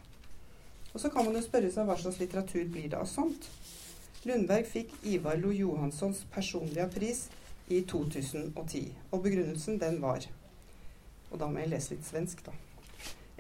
Og 0.94 1.00
så 1.00 1.12
kan 1.12 1.28
man 1.28 1.36
jo 1.36 1.44
spørre 1.44 1.70
seg 1.70 1.86
hva 1.86 1.98
slags 2.00 2.18
litteratur 2.18 2.64
blir 2.64 2.88
det 2.88 2.98
av 2.98 3.06
sånt. 3.12 3.50
Lundberg 4.24 4.66
fikk 4.72 4.96
Ivar 5.04 5.36
Lo 5.36 5.52
Johanssons 5.52 6.24
personlige 6.32 6.88
pris 6.96 7.26
i 7.68 7.84
2010. 7.84 8.88
Og 9.12 9.22
begrunnelsen, 9.22 9.78
den 9.78 10.00
var 10.02 10.24
Og 11.30 11.38
da 11.38 11.46
må 11.46 11.60
jeg 11.60 11.70
lese 11.70 11.94
litt 11.94 12.08
svensk, 12.08 12.40
da. 12.42 12.56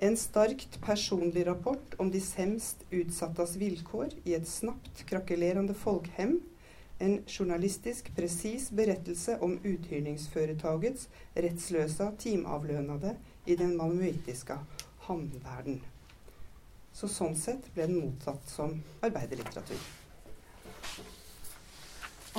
En 0.02 0.16
starkt 0.16 0.80
personlig 0.80 1.46
rapport 1.46 1.94
om 1.98 2.10
de 2.10 2.20
semst 2.20 2.86
utsattes 2.90 3.52
vilkår 3.60 4.14
i 4.24 4.32
et 4.32 4.48
snapt 4.48 5.02
krakelerende 5.04 5.74
folkhem. 5.76 6.38
En 6.98 7.18
journalistisk 7.26 8.08
presis 8.16 8.70
berettelse 8.72 9.36
om 9.44 9.58
uthyrningsforetakets 9.60 11.04
rettsløse 11.36 12.08
teamavlønade 12.24 13.12
i 13.44 13.58
den 13.60 13.76
malmøitiske 13.76 14.56
hamnverden. 15.04 15.82
Så 16.96 17.12
sånn 17.12 17.36
sett 17.36 17.68
ble 17.76 17.84
den 17.92 18.00
mottatt 18.00 18.48
som 18.48 18.78
arbeiderlitteratur. 19.04 19.88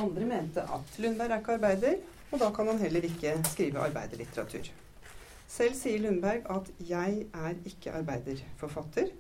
Andre 0.02 0.34
mente 0.34 0.66
at 0.66 0.98
Lundberg 0.98 1.38
er 1.38 1.44
ikke 1.44 1.60
arbeider, 1.62 2.06
og 2.32 2.42
da 2.42 2.50
kan 2.56 2.74
han 2.74 2.82
heller 2.82 3.06
ikke 3.06 3.38
skrive 3.54 3.86
arbeiderlitteratur. 3.86 4.74
Selv 5.52 5.76
sier 5.76 6.00
Lundberg 6.00 6.46
at 6.50 6.72
'jeg 6.80 7.26
er 7.34 7.56
ikke 7.66 7.92
arbeiderforfatter'. 7.92 9.12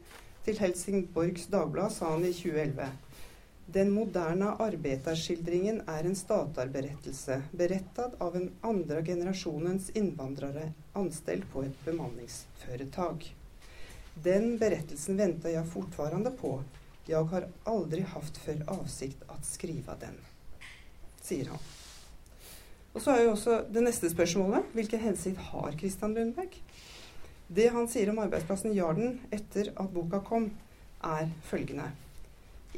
Til 0.45 0.59
Helsingborgs 0.59 1.47
Dagblad 1.51 1.91
sa 1.91 2.13
han 2.13 2.23
i 2.25 2.33
2011 2.33 2.91
den 3.71 3.91
moderne 3.95 4.49
arbeiderskildringen 4.59 5.81
er 5.87 6.07
en 6.07 6.15
statarberettelse, 6.15 7.37
berettet 7.55 8.17
av 8.19 8.35
en 8.35 8.49
andre 8.67 9.03
generasjonens 9.07 9.89
innvandrere 9.95 10.65
anstelt 10.99 11.45
på 11.53 11.63
et 11.67 11.77
bemanningsforetak. 11.85 13.29
Den 14.25 14.57
berettelsen 14.59 15.19
venter 15.21 15.55
jeg 15.55 15.71
fortfarande 15.71 16.33
på. 16.41 16.57
Jeg 17.07 17.31
har 17.31 17.47
aldri 17.75 18.03
hatt 18.15 18.41
for 18.43 18.65
avsikt 18.75 19.23
at 19.31 19.47
skrive 19.47 19.95
den, 20.03 20.19
sier 21.23 21.53
han. 21.53 21.63
Og 22.91 22.99
så 23.03 23.13
er 23.13 23.23
jo 23.23 23.33
også 23.35 23.61
det 23.71 23.83
neste 23.85 24.09
spørsmålet 24.11 24.73
hvilken 24.75 24.99
hensikt 24.99 25.39
har 25.51 25.75
Christian 25.79 26.15
Lundberg? 26.17 26.57
Det 27.51 27.69
han 27.71 27.87
sier 27.91 28.11
om 28.11 28.19
arbeidsplassen 28.23 28.75
Jarden 28.75 29.17
etter 29.31 29.71
at 29.75 29.91
boka 29.91 30.21
kom, 30.23 30.49
er 31.03 31.31
følgende. 31.47 31.89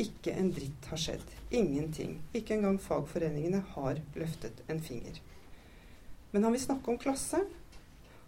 Ikke 0.01 0.33
en 0.33 0.49
dritt 0.53 0.87
har 0.89 0.97
skjedd. 0.97 1.25
Ingenting. 1.53 2.15
Ikke 2.33 2.55
engang 2.55 2.79
fagforeningene 2.81 3.61
har 3.75 3.99
løftet 4.17 4.63
en 4.71 4.81
finger. 4.81 5.19
Men 6.31 6.47
han 6.47 6.55
vil 6.55 6.63
snakke 6.63 6.89
om 6.89 6.97
klasse. 6.97 7.43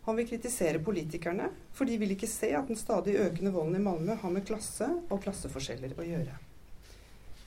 Han 0.06 0.20
vil 0.20 0.28
kritisere 0.30 0.82
politikerne, 0.86 1.48
for 1.74 1.90
de 1.90 1.98
vil 1.98 2.14
ikke 2.14 2.30
se 2.30 2.52
at 2.54 2.68
den 2.70 2.78
stadig 2.78 3.16
økende 3.18 3.54
volden 3.56 3.80
i 3.80 3.82
Malmö 3.82 4.20
har 4.22 4.34
med 4.34 4.46
klasse 4.46 4.92
og 5.10 5.24
klasseforskjeller 5.24 5.98
å 5.98 6.06
gjøre. 6.06 6.36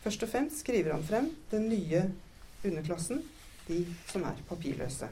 Først 0.02 0.24
og 0.26 0.32
fremst 0.32 0.64
skriver 0.64 0.96
han 0.96 1.06
frem 1.06 1.30
den 1.52 1.68
nye 1.70 2.08
underklassen, 2.66 3.22
de 3.68 3.82
som 4.08 4.24
er 4.26 4.44
papirløse. 4.48 5.08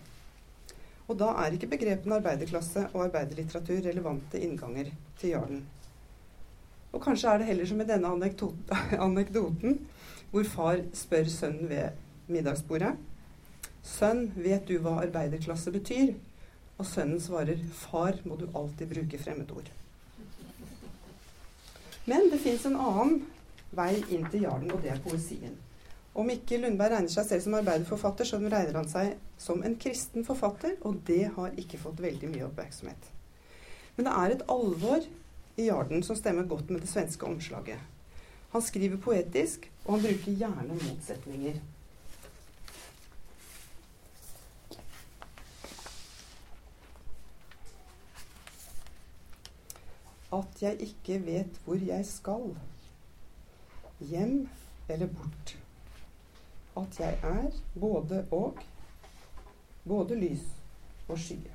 Og 1.06 1.18
da 1.20 1.30
er 1.42 1.54
ikke 1.54 1.70
begrepene 1.70 2.18
arbeiderklasse 2.18 2.88
og 2.92 3.04
arbeiderlitteratur 3.06 3.84
relevante 3.84 4.40
innganger 4.42 4.90
til 5.20 5.36
Jarden. 5.36 5.60
Og 6.92 7.02
kanskje 7.04 7.30
er 7.30 7.38
det 7.38 7.50
heller 7.50 7.68
som 7.68 7.80
i 7.80 7.86
denne 7.86 8.10
anekdoten, 9.08 9.78
hvor 10.32 10.48
far 10.50 10.82
spør 10.96 11.30
sønnen 11.30 11.68
ved 11.70 12.32
middagsbordet. 12.32 12.96
Sønn, 13.86 14.32
vet 14.34 14.66
du 14.66 14.80
hva 14.82 14.96
arbeiderklasse 15.04 15.70
betyr? 15.70 16.16
Og 16.76 16.88
sønnen 16.88 17.20
svarer, 17.22 17.60
far 17.86 18.18
må 18.26 18.36
du 18.40 18.48
alltid 18.50 18.90
bruke 18.90 19.20
fremmedord. 19.20 19.70
Men 22.06 22.28
det 22.30 22.40
fins 22.42 22.66
en 22.66 22.78
annen 22.78 23.22
vei 23.74 23.92
inn 24.14 24.26
til 24.30 24.44
Jarden, 24.46 24.72
og 24.74 24.82
det 24.82 24.92
er 24.94 25.00
poesien. 25.02 25.54
Om 26.16 26.30
ikke 26.32 26.56
Lundberg 26.56 26.94
regner 26.94 27.12
seg 27.12 27.26
selv 27.28 27.42
som 27.44 27.54
arbeiderforfatter, 27.58 28.24
så 28.24 28.38
regner 28.40 28.78
han 28.78 28.88
seg 28.88 29.18
som 29.40 29.60
en 29.66 29.74
kristen 29.76 30.24
forfatter, 30.24 30.78
og 30.88 31.02
det 31.04 31.26
har 31.34 31.58
ikke 31.60 31.80
fått 31.82 32.00
veldig 32.00 32.30
mye 32.32 32.46
oppmerksomhet. 32.46 33.10
Men 33.98 34.08
det 34.08 34.14
er 34.16 34.32
et 34.32 34.44
alvor 34.52 35.04
i 35.60 35.66
Jarden 35.66 36.04
som 36.06 36.16
stemmer 36.16 36.48
godt 36.48 36.72
med 36.72 36.80
det 36.80 36.88
svenske 36.88 37.28
omslaget. 37.28 37.76
Han 38.54 38.64
skriver 38.64 38.96
poetisk, 38.96 39.68
og 39.84 39.98
han 39.98 40.06
bruker 40.06 40.38
gjerne 40.40 40.78
motsetninger. 40.86 41.60
At 50.32 50.64
jeg 50.64 50.80
ikke 50.88 51.20
vet 51.28 51.60
hvor 51.68 51.86
jeg 51.92 52.08
skal. 52.08 52.50
Hjem 54.00 54.48
eller 54.88 55.12
bort 55.12 55.56
at 56.76 57.00
jeg 57.00 57.18
er 57.22 57.60
både 57.74 58.24
og. 58.30 58.62
Både 59.86 60.18
lys 60.18 60.44
og 61.08 61.18
skye. 61.18 61.52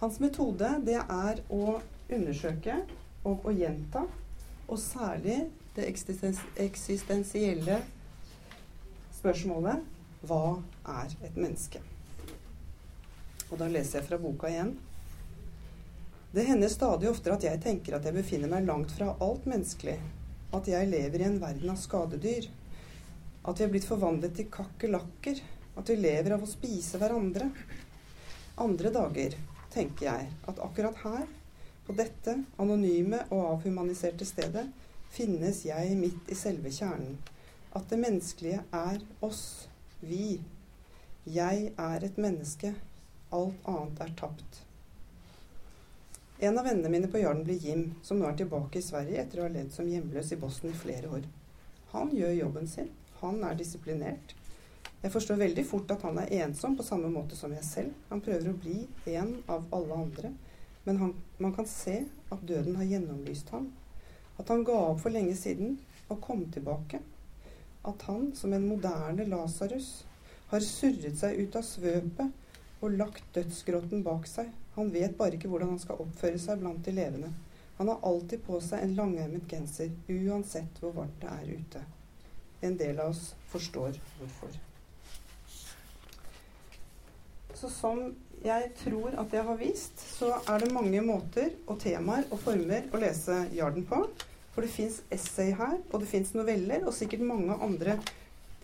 Hans 0.00 0.20
metode 0.20 0.70
det 0.84 0.98
er 1.00 1.42
å 1.52 1.78
undersøke 2.12 2.78
og 3.24 3.44
å 3.48 3.52
gjenta, 3.54 4.04
og 4.68 4.80
særlig 4.80 5.44
det 5.76 5.86
eksistensielle 5.88 7.78
spørsmålet 9.18 9.84
hva 10.24 10.56
er 10.96 11.14
et 11.24 11.36
menneske? 11.36 11.80
Og 13.50 13.60
da 13.60 13.68
leser 13.68 14.00
jeg 14.00 14.08
fra 14.08 14.18
boka 14.20 14.50
igjen. 14.50 14.74
Det 16.34 16.46
hender 16.48 16.72
stadig 16.72 17.08
oftere 17.10 17.36
at 17.36 17.46
jeg 17.46 17.60
tenker 17.62 17.96
at 17.96 18.08
jeg 18.08 18.16
befinner 18.16 18.50
meg 18.50 18.66
langt 18.66 18.92
fra 18.96 19.12
alt 19.22 19.44
menneskelig, 19.46 19.98
at 20.56 20.68
jeg 20.70 20.90
lever 20.90 21.22
i 21.22 21.28
en 21.28 21.40
verden 21.42 21.70
av 21.70 21.78
skadedyr 21.78 22.48
at 23.44 23.60
vi 23.60 23.66
er 23.66 23.72
blitt 23.72 23.88
forvandlet 23.88 24.36
til 24.38 24.48
kakerlakker. 24.52 25.40
At 25.74 25.90
vi 25.90 25.98
lever 25.98 26.36
av 26.36 26.44
å 26.44 26.48
spise 26.48 27.00
hverandre. 27.00 27.50
Andre 28.62 28.92
dager 28.94 29.36
tenker 29.74 30.06
jeg 30.06 30.28
at 30.48 30.60
akkurat 30.62 31.00
her, 31.02 31.24
på 31.84 31.92
dette 31.98 32.38
anonyme 32.62 33.18
og 33.34 33.42
avhumaniserte 33.50 34.24
stedet, 34.24 34.64
finnes 35.12 35.60
jeg 35.66 35.98
midt 35.98 36.30
i 36.32 36.38
selve 36.38 36.72
kjernen. 36.72 37.18
At 37.74 37.90
det 37.90 37.98
menneskelige 38.00 38.62
er 38.72 39.02
oss, 39.26 39.66
vi. 40.00 40.38
Jeg 41.28 41.72
er 41.74 42.06
et 42.06 42.16
menneske. 42.20 42.72
Alt 43.34 43.68
annet 43.68 44.00
er 44.06 44.16
tapt. 44.16 44.62
En 46.38 46.58
av 46.58 46.66
vennene 46.66 46.90
mine 46.90 47.10
på 47.10 47.20
Jarden 47.20 47.44
blir 47.44 47.60
Jim, 47.60 47.88
som 48.02 48.18
nå 48.20 48.30
er 48.30 48.38
tilbake 48.38 48.80
i 48.80 48.84
Sverige 48.84 49.20
etter 49.20 49.42
å 49.42 49.48
ha 49.48 49.52
levd 49.52 49.74
som 49.74 49.88
hjemløs 49.90 50.32
i 50.34 50.40
Boston 50.40 50.72
i 50.72 50.78
flere 50.78 51.10
år. 51.18 51.26
Han 51.92 52.14
gjør 52.14 52.38
jobben 52.38 52.70
sin 52.70 52.90
han 53.20 53.44
er 53.44 53.54
disiplinert. 53.58 54.34
Jeg 55.04 55.12
forstår 55.12 55.36
veldig 55.36 55.62
fort 55.68 55.90
at 55.92 56.04
han 56.06 56.16
er 56.22 56.30
ensom 56.40 56.78
på 56.78 56.84
samme 56.86 57.10
måte 57.12 57.36
som 57.36 57.52
jeg 57.52 57.64
selv. 57.66 57.96
Han 58.08 58.22
prøver 58.24 58.46
å 58.48 58.56
bli 58.56 58.76
en 59.12 59.34
av 59.52 59.66
alle 59.76 59.98
andre. 60.00 60.30
Men 60.86 61.00
han, 61.02 61.10
man 61.36 61.52
kan 61.56 61.66
se 61.68 61.98
at 62.32 62.46
døden 62.48 62.78
har 62.78 62.88
gjennomlyst 62.88 63.50
ham. 63.52 63.66
At 64.40 64.48
han 64.48 64.64
ga 64.64 64.78
opp 64.86 65.02
for 65.02 65.12
lenge 65.12 65.34
siden 65.36 65.76
og 66.08 66.22
kom 66.24 66.46
tilbake. 66.52 67.02
At 67.84 68.06
han, 68.08 68.30
som 68.36 68.52
en 68.56 68.64
moderne 68.64 69.26
Lasarus, 69.28 69.90
har 70.48 70.64
surret 70.64 71.20
seg 71.20 71.36
ut 71.36 71.58
av 71.60 71.66
svøpet 71.68 72.80
og 72.80 72.96
lagt 72.96 73.28
dødsgrotten 73.36 74.00
bak 74.06 74.24
seg. 74.28 74.48
Han 74.78 74.88
vet 74.94 75.18
bare 75.18 75.36
ikke 75.36 75.50
hvordan 75.52 75.74
han 75.74 75.82
skal 75.82 76.00
oppføre 76.06 76.40
seg 76.40 76.64
blant 76.64 76.80
de 76.84 76.96
levende. 76.96 77.34
Han 77.76 77.92
har 77.92 78.00
alltid 78.08 78.40
på 78.48 78.56
seg 78.64 78.86
en 78.86 78.96
langermet 78.96 79.44
genser, 79.52 79.92
uansett 80.08 80.80
hvor 80.80 80.96
varmt 80.96 81.20
det 81.20 81.34
er 81.34 81.52
ute 81.60 81.84
en 82.64 82.76
del 82.80 83.00
av 83.00 83.12
oss 83.14 83.32
forstår 83.52 83.98
hvorfor. 84.18 84.54
Så 87.54 87.70
som 87.70 88.00
jeg 88.44 88.72
tror 88.76 89.14
at 89.20 89.32
jeg 89.32 89.46
har 89.46 89.56
vist, 89.56 90.00
så 90.18 90.34
er 90.50 90.60
det 90.60 90.74
mange 90.74 91.00
måter 91.04 91.52
og 91.70 91.78
temaer 91.80 92.26
og 92.30 92.42
former 92.44 92.90
å 92.92 93.00
lese 93.00 93.44
Jarden 93.56 93.86
på. 93.88 94.02
For 94.54 94.62
det 94.62 94.70
fins 94.70 95.00
essay 95.14 95.54
her, 95.56 95.78
og 95.90 96.02
det 96.02 96.10
fins 96.10 96.34
noveller, 96.36 96.84
og 96.84 96.94
sikkert 96.94 97.24
mange 97.26 97.56
andre 97.64 97.96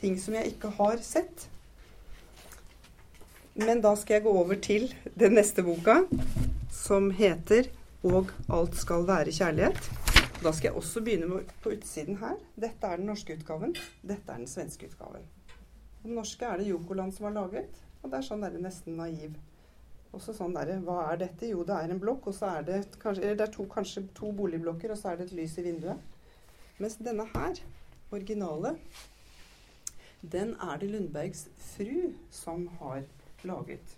ting 0.03 0.19
som 0.21 0.37
jeg 0.37 0.53
ikke 0.53 0.71
har 0.77 1.01
sett. 1.03 1.49
Men 3.59 3.83
da 3.83 3.97
skal 3.99 4.19
jeg 4.19 4.27
gå 4.29 4.37
over 4.45 4.61
til 4.63 4.87
den 5.19 5.35
neste 5.39 5.65
boka, 5.67 6.03
som 6.71 7.11
heter 7.11 7.73
'Og 8.03 8.31
alt 8.49 8.77
skal 8.77 9.07
være 9.07 9.29
kjærlighet'. 9.29 10.10
Da 10.41 10.53
skal 10.57 10.71
jeg 10.71 10.77
også 10.81 11.03
begynne 11.05 11.43
på 11.61 11.75
utsiden 11.75 12.17
her. 12.17 12.39
Dette 12.57 12.89
er 12.89 12.97
den 12.97 13.11
norske 13.11 13.35
utgaven. 13.37 13.75
Dette 14.01 14.33
er 14.33 14.41
den 14.41 14.49
svenske 14.49 14.89
utgaven. 14.89 15.27
Den 16.01 16.15
norske 16.17 16.47
er 16.49 16.57
det 16.57 16.71
Jokoland 16.71 17.13
som 17.13 17.27
har 17.29 17.35
laget. 17.35 17.77
Og 18.01 18.09
det 18.09 18.17
er 18.17 18.25
sånn 18.25 18.47
der 18.47 18.57
nesten 18.57 18.97
naiv. 18.97 19.35
Også 20.17 20.33
sånn 20.35 20.57
derre 20.57 20.79
Hva 20.87 21.03
er 21.11 21.21
dette? 21.27 21.51
Jo, 21.53 21.61
det 21.69 21.77
er 21.77 21.93
en 21.93 22.01
blokk, 22.01 22.31
og 22.33 22.39
så 22.39 22.55
er 22.57 22.65
det, 22.67 22.79
kanskje, 23.03 23.35
det 23.37 23.45
er 23.45 23.53
to, 23.53 23.67
kanskje 23.69 24.07
to 24.17 24.33
boligblokker, 24.33 24.95
og 24.95 24.99
så 24.99 25.13
er 25.13 25.21
det 25.21 25.29
et 25.29 25.37
lys 25.43 25.59
i 25.61 25.67
vinduet. 25.69 26.01
Mens 26.81 26.97
denne 27.05 27.29
her, 27.35 27.61
originale, 28.11 28.73
den 30.23 30.57
er 30.57 30.81
det 30.81 30.89
Lundbergs 30.91 31.51
fru 31.75 32.15
som 32.33 32.65
har 32.81 33.05
laget. 33.45 33.95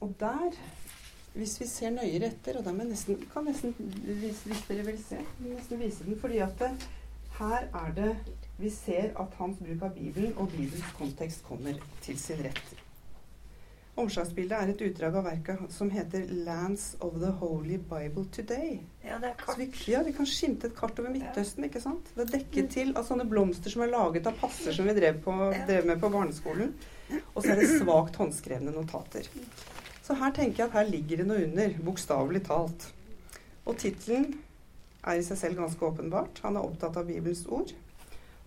Og 0.00 0.16
der 0.20 0.56
hvis 1.34 1.56
vi 1.60 1.66
ser 1.66 1.90
nøyere 1.90 2.30
etter, 2.30 2.58
og 2.58 2.66
da 2.66 2.72
må 2.74 2.84
jeg 2.84 2.92
nesten, 2.92 3.18
kan 3.32 3.46
nesten, 3.48 3.74
hvis, 4.06 4.44
hvis 4.46 4.62
dere 4.68 4.86
vil 4.86 5.00
se, 5.02 5.18
nesten 5.42 5.80
vise 5.82 6.06
den, 6.06 6.18
fordi 6.20 6.38
at 6.44 6.54
det, 6.60 6.70
her 7.40 7.68
er 7.74 7.92
det 7.96 8.16
Vi 8.56 8.70
ser 8.70 9.10
at 9.18 9.32
hans 9.40 9.58
bruk 9.58 9.80
av 9.82 9.96
Bibelen 9.96 10.36
og 10.38 10.52
Bibelens 10.52 10.92
kontekst 10.94 11.42
kommer 11.42 11.74
til 12.04 12.18
sin 12.18 12.38
rett. 12.38 12.76
Omslagsbildet 13.98 14.54
er 14.54 14.70
et 14.70 14.84
utdrag 14.86 15.16
av 15.18 15.26
verket 15.26 15.74
som 15.74 15.90
heter 15.90 16.26
'Lands 16.46 16.96
of 17.00 17.18
the 17.18 17.32
Holy 17.40 17.76
Bible 17.78 18.24
Today'. 18.36 18.78
Ja, 19.04 19.18
det 19.18 19.28
er 19.28 19.34
kart. 19.38 19.58
vi, 19.58 19.68
ja, 19.86 20.02
vi 20.02 20.12
kan 20.12 20.26
skimte 20.26 20.66
et 20.66 20.76
kart 20.76 20.98
over 20.98 21.10
Midtøsten. 21.10 21.64
ikke 21.64 21.80
sant? 21.80 22.14
Det 22.14 22.22
er 22.22 22.38
dekket 22.38 22.70
til 22.70 22.96
av 22.96 23.06
sånne 23.06 23.26
blomster 23.30 23.70
som 23.70 23.82
er 23.82 23.90
laget 23.90 24.26
av 24.26 24.38
passer 24.38 24.72
som 24.72 24.86
vi 24.86 24.94
drev, 24.94 25.22
på, 25.22 25.34
drev 25.66 25.86
med 25.86 26.00
på 26.00 26.10
barneskolen. 26.10 26.74
Og 27.34 27.42
så 27.42 27.50
er 27.50 27.56
det 27.56 27.80
svakt 27.80 28.16
håndskrevne 28.16 28.70
notater. 28.70 29.26
Så 30.04 30.14
her 30.20 30.34
tenker 30.36 30.64
jeg 30.64 30.68
at 30.68 30.76
her 30.76 30.90
ligger 30.90 31.22
det 31.22 31.24
noe 31.30 31.46
under, 31.46 31.76
bokstavelig 31.86 32.42
talt. 32.44 32.90
Og 33.64 33.78
tittelen 33.80 34.34
er 35.00 35.16
i 35.16 35.24
seg 35.24 35.40
selv 35.40 35.62
ganske 35.62 35.86
åpenbart. 35.86 36.42
Han 36.44 36.58
er 36.60 36.66
opptatt 36.66 36.98
av 37.00 37.08
Bibelens 37.08 37.46
ord. 37.48 37.72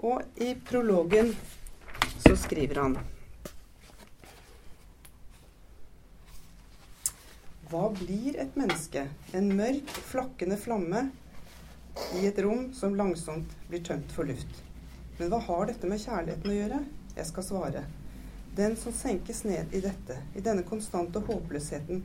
Og 0.06 0.22
i 0.38 0.52
prologen 0.68 1.34
så 2.22 2.36
skriver 2.38 2.82
han 2.84 3.00
Hva 7.68 7.88
blir 7.98 8.38
et 8.40 8.54
menneske? 8.56 9.08
En 9.36 9.50
mørk, 9.58 9.90
flakkende 10.08 10.56
flamme 10.62 11.08
i 12.16 12.28
et 12.30 12.38
rom 12.46 12.70
som 12.78 12.96
langsomt 12.96 13.58
blir 13.68 13.82
tømt 13.84 14.14
for 14.14 14.30
luft. 14.30 14.62
Men 15.18 15.34
hva 15.34 15.42
har 15.50 15.66
dette 15.68 15.90
med 15.90 16.00
kjærligheten 16.06 16.54
å 16.54 16.60
gjøre? 16.62 16.84
Jeg 17.18 17.28
skal 17.34 17.48
svare. 17.50 17.82
Den 18.58 18.76
som 18.76 18.94
senkes 18.94 19.44
ned 19.44 19.74
i 19.74 19.80
dette, 19.84 20.16
i 20.34 20.42
denne 20.42 20.64
konstante 20.66 21.22
håpløsheten, 21.22 22.00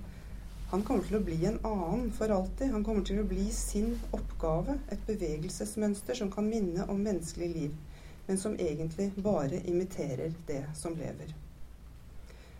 han 0.73 0.83
kommer 0.85 1.05
til 1.05 1.17
å 1.17 1.25
bli 1.25 1.37
en 1.49 1.57
annen 1.65 2.11
for 2.17 2.33
alltid. 2.33 2.75
Han 2.75 2.85
kommer 2.85 3.05
til 3.09 3.23
å 3.23 3.25
bli 3.29 3.47
sin 3.53 3.95
oppgave, 4.17 4.79
et 4.93 5.07
bevegelsesmønster 5.09 6.17
som 6.17 6.31
kan 6.33 6.45
minne 6.49 6.85
om 6.93 7.01
menneskelig 7.01 7.49
liv, 7.53 7.79
men 8.27 8.41
som 8.41 8.59
egentlig 8.61 9.11
bare 9.17 9.63
imiterer 9.69 10.33
det 10.49 10.63
som 10.77 10.97
lever. 10.97 11.33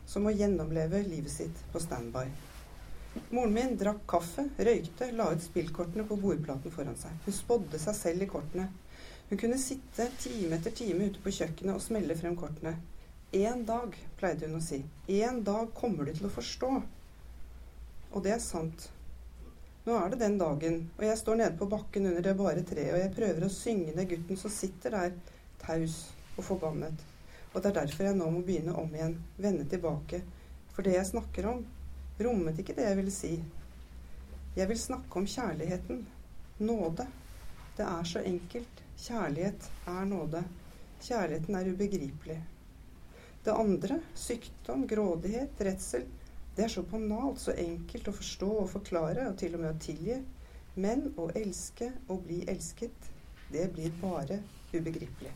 Som 0.09 0.29
å 0.29 0.33
gjennomleve 0.33 1.03
livet 1.07 1.33
sitt 1.33 1.61
på 1.73 1.81
standby. 1.81 2.25
Moren 3.29 3.53
min 3.53 3.77
drakk 3.81 4.07
kaffe, 4.09 4.47
røykte, 4.57 5.11
la 5.17 5.29
ut 5.33 5.45
spillkortene 5.45 6.05
på 6.09 6.17
bordplaten 6.21 6.73
foran 6.73 6.97
seg. 6.97 7.13
Hun 7.27 7.37
spådde 7.43 7.81
seg 7.81 7.97
selv 7.97 8.25
i 8.25 8.31
kortene. 8.33 8.71
Hun 9.29 9.41
kunne 9.41 9.61
sitte 9.61 10.09
time 10.21 10.57
etter 10.57 10.73
time 10.81 11.13
ute 11.13 11.21
på 11.21 11.37
kjøkkenet 11.43 11.77
og 11.77 11.85
smelle 11.85 12.17
frem 12.17 12.41
kortene. 12.41 12.77
En 13.35 13.63
dag, 13.65 13.95
pleide 14.21 14.45
hun 14.45 14.59
å 14.59 14.61
si. 14.61 14.83
En 15.09 15.39
dag 15.45 15.71
kommer 15.73 16.05
du 16.05 16.13
til 16.13 16.27
å 16.29 16.33
forstå. 16.35 16.69
Og 18.13 18.27
det 18.27 18.35
er 18.35 18.43
sant. 18.45 18.91
Nå 19.87 19.95
er 19.97 20.13
det 20.13 20.19
den 20.21 20.37
dagen, 20.37 20.77
og 20.99 21.07
jeg 21.07 21.17
står 21.17 21.41
nede 21.41 21.57
på 21.57 21.71
bakken 21.73 22.11
under 22.11 22.27
det 22.27 22.35
bare 22.37 22.67
treet, 22.69 22.93
og 22.93 23.01
jeg 23.01 23.15
prøver 23.17 23.47
å 23.47 23.51
synge 23.55 23.97
ned 23.97 24.11
gutten 24.13 24.37
som 24.37 24.53
sitter 24.53 24.99
der, 24.99 25.17
taus 25.65 25.97
og 26.37 26.45
forbannet. 26.51 27.09
Og 27.55 27.57
det 27.57 27.73
er 27.73 27.79
derfor 27.81 28.11
jeg 28.11 28.21
nå 28.21 28.29
må 28.37 28.45
begynne 28.45 28.77
om 28.85 28.93
igjen, 28.93 29.17
vende 29.41 29.65
tilbake. 29.73 30.21
For 30.77 30.85
det 30.85 30.99
jeg 30.99 31.09
snakker 31.15 31.49
om, 31.55 31.65
rommet 32.21 32.61
ikke 32.61 32.77
det 32.77 32.91
jeg 32.91 33.01
ville 33.01 33.17
si. 33.17 33.35
Jeg 34.61 34.69
vil 34.69 34.87
snakke 34.91 35.23
om 35.25 35.35
kjærligheten. 35.39 36.05
Nåde. 36.69 37.09
Det 37.81 37.89
er 37.89 38.13
så 38.13 38.21
enkelt. 38.29 38.89
Kjærlighet 39.09 39.73
er 39.89 40.09
nåde. 40.17 40.45
Kjærligheten 41.01 41.57
er 41.57 41.73
ubegripelig. 41.73 42.43
Det 43.43 43.55
andre, 43.59 43.99
sykdom, 44.15 44.85
grådighet, 44.87 45.61
redsel, 45.67 46.05
det 46.57 46.65
er 46.65 46.69
så 46.69 46.83
banalt, 46.87 47.41
så 47.41 47.55
enkelt 47.59 48.11
å 48.11 48.15
forstå 48.15 48.51
og 48.61 48.69
forklare, 48.71 49.25
og 49.31 49.39
til 49.41 49.57
og 49.57 49.65
med 49.65 49.73
å 49.73 49.81
tilgi. 49.83 50.19
Men 50.75 51.09
å 51.21 51.27
elske 51.37 51.91
og 52.07 52.23
bli 52.27 52.43
elsket, 52.49 53.09
det 53.53 53.67
blir 53.75 53.91
bare 54.01 54.39
ubegripelig. 54.73 55.33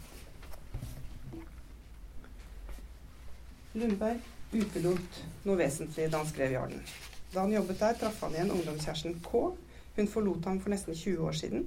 Lundberg 3.77 4.23
utelot 4.55 5.21
noe 5.45 5.59
vesentlig 5.59 6.07
da 6.12 6.23
han 6.23 6.31
skrev 6.31 6.55
Jarlen. 6.55 6.85
Da 7.33 7.42
han 7.42 7.53
jobbet 7.53 7.83
der, 7.83 7.99
traff 8.01 8.23
han 8.25 8.37
igjen 8.37 8.53
ungdomskjæresten 8.55 9.19
K. 9.25 9.42
Hun 9.97 10.09
forlot 10.12 10.47
ham 10.49 10.61
for 10.62 10.73
nesten 10.73 10.97
20 10.97 11.27
år 11.27 11.37
siden. 11.37 11.66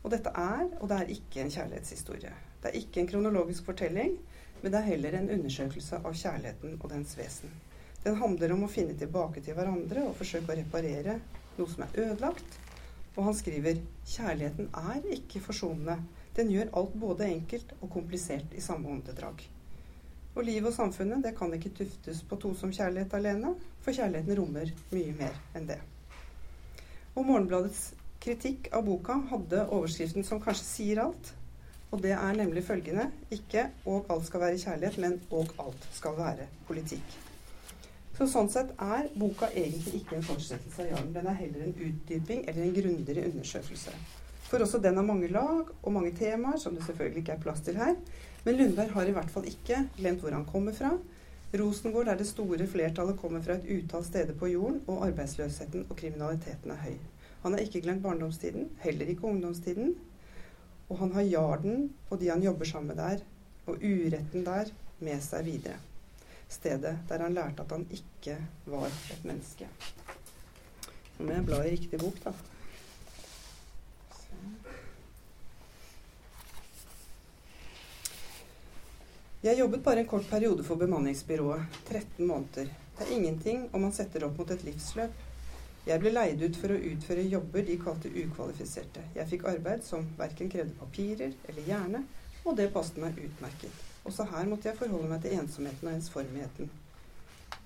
Og 0.00 0.12
dette 0.14 0.32
er, 0.32 0.68
og 0.80 0.88
det 0.88 1.00
er 1.00 1.12
ikke 1.16 1.42
en 1.42 1.52
kjærlighetshistorie. 1.52 2.32
Det 2.62 2.70
er 2.70 2.78
ikke 2.80 3.02
en 3.02 3.10
kronologisk 3.10 3.66
fortelling, 3.66 4.14
men 4.62 4.72
det 4.72 4.80
er 4.80 4.88
heller 4.92 5.16
en 5.18 5.30
undersøkelse 5.36 6.00
av 6.04 6.16
kjærligheten 6.16 6.78
og 6.80 6.88
dens 6.92 7.16
vesen. 7.18 7.52
Den 8.04 8.16
handler 8.16 8.54
om 8.54 8.64
å 8.64 8.72
finne 8.72 8.96
tilbake 8.96 9.42
til 9.44 9.56
hverandre 9.56 10.06
og 10.08 10.16
forsøke 10.16 10.52
å 10.52 10.58
reparere 10.58 11.18
noe 11.58 11.68
som 11.68 11.84
er 11.84 11.96
ødelagt. 12.06 12.58
Og 13.16 13.24
han 13.26 13.36
skriver 13.36 13.80
kjærligheten 14.08 14.70
er 14.80 15.08
ikke 15.16 15.42
forsonende. 15.44 15.98
Den 16.36 16.52
gjør 16.52 16.70
alt 16.80 16.94
både 17.02 17.28
enkelt 17.28 17.74
og 17.80 17.90
komplisert 17.92 18.54
i 18.56 18.64
samme 18.64 18.88
åndedrag. 18.88 19.42
Og 20.36 20.44
livet 20.46 20.70
og 20.70 20.76
samfunnet 20.76 21.24
det 21.24 21.34
kan 21.36 21.52
ikke 21.52 21.74
tuftes 21.80 22.22
på 22.22 22.38
to 22.40 22.52
som 22.56 22.72
kjærlighet 22.72 23.14
alene, 23.18 23.56
for 23.82 23.96
kjærligheten 23.96 24.38
rommer 24.38 24.70
mye 24.94 25.16
mer 25.18 25.40
enn 25.58 25.66
det. 25.68 25.80
Og 27.18 27.26
Morgenbladets 27.26 27.90
kritikk 28.22 28.70
av 28.76 28.86
boka 28.86 29.16
hadde 29.32 29.66
overskriften 29.66 30.24
som 30.24 30.40
kanskje 30.40 30.68
sier 30.68 31.02
alt. 31.02 31.32
Og 31.90 32.02
det 32.02 32.12
er 32.12 32.32
nemlig 32.38 32.64
følgende 32.64 33.10
ikke 33.30 33.66
'og 33.86 34.06
alt 34.10 34.26
skal 34.26 34.40
være 34.40 34.58
kjærlighet', 34.58 35.00
men 35.00 35.20
'og 35.30 35.46
alt 35.58 35.88
skal 35.92 36.16
være 36.16 36.46
politikk'. 36.68 37.18
Så 38.18 38.26
sånn 38.28 38.50
sett 38.52 38.72
er 38.78 39.06
boka 39.16 39.46
egentlig 39.56 39.94
ikke 39.94 40.16
en 40.16 40.22
fortsettelse 40.22 40.82
av 40.82 40.88
Jarlen. 40.90 41.14
Den 41.14 41.26
er 41.26 41.38
heller 41.38 41.62
en 41.64 41.76
utdyping 41.86 42.42
eller 42.48 42.62
en 42.62 42.74
grundigere 42.74 43.30
undersøkelse. 43.30 43.90
For 44.50 44.58
også 44.58 44.78
den 44.82 44.96
har 44.96 45.06
mange 45.06 45.28
lag 45.28 45.70
og 45.82 45.92
mange 45.92 46.10
temaer, 46.18 46.58
som 46.58 46.74
det 46.74 46.84
selvfølgelig 46.84 47.22
ikke 47.22 47.32
er 47.32 47.40
plass 47.40 47.60
til 47.60 47.76
her. 47.76 47.94
Men 48.44 48.56
Lundberg 48.56 48.90
har 48.90 49.08
i 49.08 49.14
hvert 49.16 49.30
fall 49.30 49.48
ikke 49.48 49.88
glemt 49.96 50.20
hvor 50.20 50.30
han 50.36 50.44
kommer 50.44 50.72
fra. 50.72 50.90
Rosengård, 51.58 52.06
der 52.06 52.16
det 52.16 52.26
store 52.26 52.66
flertallet 52.66 53.18
kommer 53.18 53.42
fra 53.42 53.56
et 53.58 53.70
utall 53.78 54.04
steder 54.04 54.34
på 54.34 54.46
jorden, 54.46 54.82
og 54.86 55.06
arbeidsløsheten 55.06 55.86
og 55.88 55.96
kriminaliteten 55.96 56.70
er 56.70 56.82
høy. 56.84 56.98
Han 57.42 57.52
har 57.52 57.64
ikke 57.64 57.80
glemt 57.80 58.02
barndomstiden, 58.02 58.68
heller 58.84 59.06
ikke 59.06 59.24
ungdomstiden. 59.24 59.94
Og 60.90 60.98
han 60.98 61.12
har 61.14 61.22
Jarden 61.22 61.88
og 62.10 62.18
de 62.20 62.30
han 62.32 62.42
jobber 62.42 62.66
sammen 62.66 62.90
med 62.90 62.98
der, 62.98 63.22
og 63.70 63.78
uretten 63.78 64.44
der, 64.46 64.72
med 65.00 65.22
seg 65.24 65.46
videre. 65.46 65.78
Stedet 66.50 66.96
der 67.08 67.22
han 67.22 67.34
lærte 67.36 67.62
at 67.62 67.72
han 67.72 67.86
ikke 67.94 68.36
var 68.66 68.90
et 68.90 69.24
menneske. 69.24 69.68
Nå 71.16 71.28
må 71.28 71.36
jeg 71.36 71.46
bla 71.46 71.60
i 71.64 71.76
riktig 71.76 72.00
bok, 72.00 72.18
da. 72.24 72.34
Jeg 79.40 79.56
jobbet 79.56 79.80
bare 79.80 80.02
en 80.02 80.08
kort 80.10 80.26
periode 80.28 80.64
for 80.66 80.76
bemanningsbyrået. 80.76 81.62
13 81.88 82.26
måneder. 82.26 82.68
Det 82.98 83.06
er 83.06 83.14
ingenting 83.16 83.68
om 83.72 83.86
man 83.86 83.94
setter 83.96 84.26
opp 84.26 84.36
mot 84.36 84.50
et 84.52 84.64
livsløp. 84.66 85.14
Jeg 85.90 85.98
ble 86.04 86.10
leid 86.12 86.42
ut 86.44 86.54
for 86.54 86.70
å 86.70 86.82
utføre 86.86 87.22
jobber 87.26 87.64
de 87.66 87.74
kalte 87.82 88.10
ukvalifiserte. 88.14 89.02
Jeg 89.16 89.26
fikk 89.26 89.46
arbeid 89.50 89.80
som 89.82 90.04
verken 90.20 90.50
krevde 90.52 90.76
papirer 90.78 91.32
eller 91.50 91.64
hjerne, 91.66 92.02
og 92.44 92.54
det 92.60 92.68
passet 92.70 93.00
meg 93.02 93.18
utmerket. 93.18 93.80
Også 94.06 94.28
her 94.30 94.46
måtte 94.46 94.70
jeg 94.70 94.78
forholde 94.78 95.10
meg 95.10 95.24
til 95.24 95.34
ensomheten 95.40 95.88
og 95.90 95.96
ensformigheten. 95.96 96.70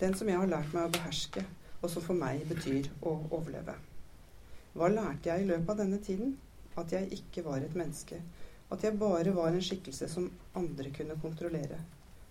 Den 0.01 0.17
som 0.17 0.31
jeg 0.33 0.41
har 0.41 0.49
lært 0.49 0.73
meg 0.73 0.89
å 0.89 0.95
beherske, 0.95 1.45
og 1.83 1.93
som 1.93 2.07
for 2.07 2.17
meg 2.17 2.47
betyr 2.49 2.89
å 3.05 3.13
overleve. 3.29 3.77
Hva 4.73 4.89
lærte 4.95 5.29
jeg 5.29 5.45
i 5.45 5.51
løpet 5.53 5.75
av 5.75 5.83
denne 5.83 6.01
tiden? 6.09 6.33
At 6.81 6.97
jeg 6.97 7.13
ikke 7.19 7.45
var 7.45 7.61
et 7.61 7.77
menneske. 7.77 8.23
At 8.73 8.89
jeg 8.89 8.97
bare 9.05 9.37
var 9.37 9.53
en 9.53 9.69
skikkelse 9.69 10.09
som 10.09 10.33
andre 10.57 10.97
kunne 10.97 11.21
kontrollere. 11.21 11.83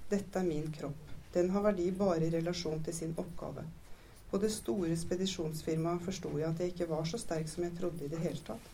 Dette 0.10 0.42
er 0.42 0.50
min 0.50 0.74
kropp. 0.74 1.14
Den 1.38 1.54
har 1.54 1.70
verdi 1.70 1.92
bare 2.02 2.26
i 2.26 2.34
relasjon 2.34 2.82
til 2.82 2.98
sin 2.98 3.14
oppgave. 3.22 3.70
På 4.34 4.40
det 4.42 4.50
store 4.50 4.96
spedisjonsfirmaet 4.98 6.02
forsto 6.02 6.30
jeg 6.40 6.48
at 6.48 6.62
jeg 6.64 6.72
ikke 6.72 6.88
var 6.90 7.04
så 7.06 7.20
sterk 7.22 7.46
som 7.52 7.68
jeg 7.68 7.76
trodde 7.78 8.02
i 8.02 8.08
det 8.10 8.18
hele 8.24 8.42
tatt. 8.42 8.72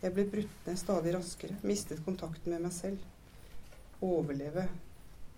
Jeg 0.00 0.10
ble 0.16 0.24
brutt 0.32 0.66
ned 0.66 0.80
stadig 0.80 1.12
raskere, 1.14 1.58
mistet 1.62 2.02
kontakten 2.02 2.50
med 2.50 2.64
meg 2.64 2.74
selv. 2.74 3.04
Overleve. 4.02 4.64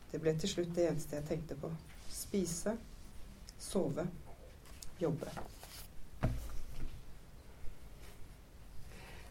Det 0.08 0.22
ble 0.24 0.32
til 0.40 0.54
slutt 0.54 0.72
det 0.72 0.88
eneste 0.88 1.18
jeg 1.18 1.28
tenkte 1.28 1.58
på. 1.60 1.68
Spise, 2.08 2.78
sove, 3.60 4.08
jobbe. 5.04 5.36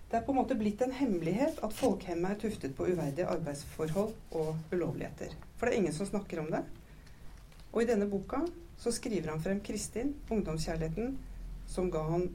Det 0.05 0.21
er 0.21 0.21
på 0.21 0.37
en 0.37 0.43
måte 0.43 0.61
blitt 0.61 0.85
en 0.85 0.93
hemmelighet 1.01 1.65
at 1.65 1.79
folkehemmet 1.81 2.35
er 2.35 2.43
tuftet 2.45 2.77
på 2.77 2.91
uverdige 2.93 3.25
arbeidsforhold 3.25 4.13
og 4.37 4.53
ulovligheter. 4.69 5.33
For 5.57 5.65
det 5.65 5.73
er 5.73 5.81
ingen 5.81 5.97
som 5.97 6.13
snakker 6.13 6.45
om 6.45 6.53
det. 6.53 6.61
Og 7.73 7.83
i 7.83 7.87
denne 7.89 8.07
boka 8.09 8.43
så 8.77 8.91
skriver 8.93 9.31
han 9.31 9.41
frem 9.41 9.59
Kristin, 9.65 10.15
ungdomskjærligheten, 10.29 11.17
som 11.67 11.91
han, 11.93 12.29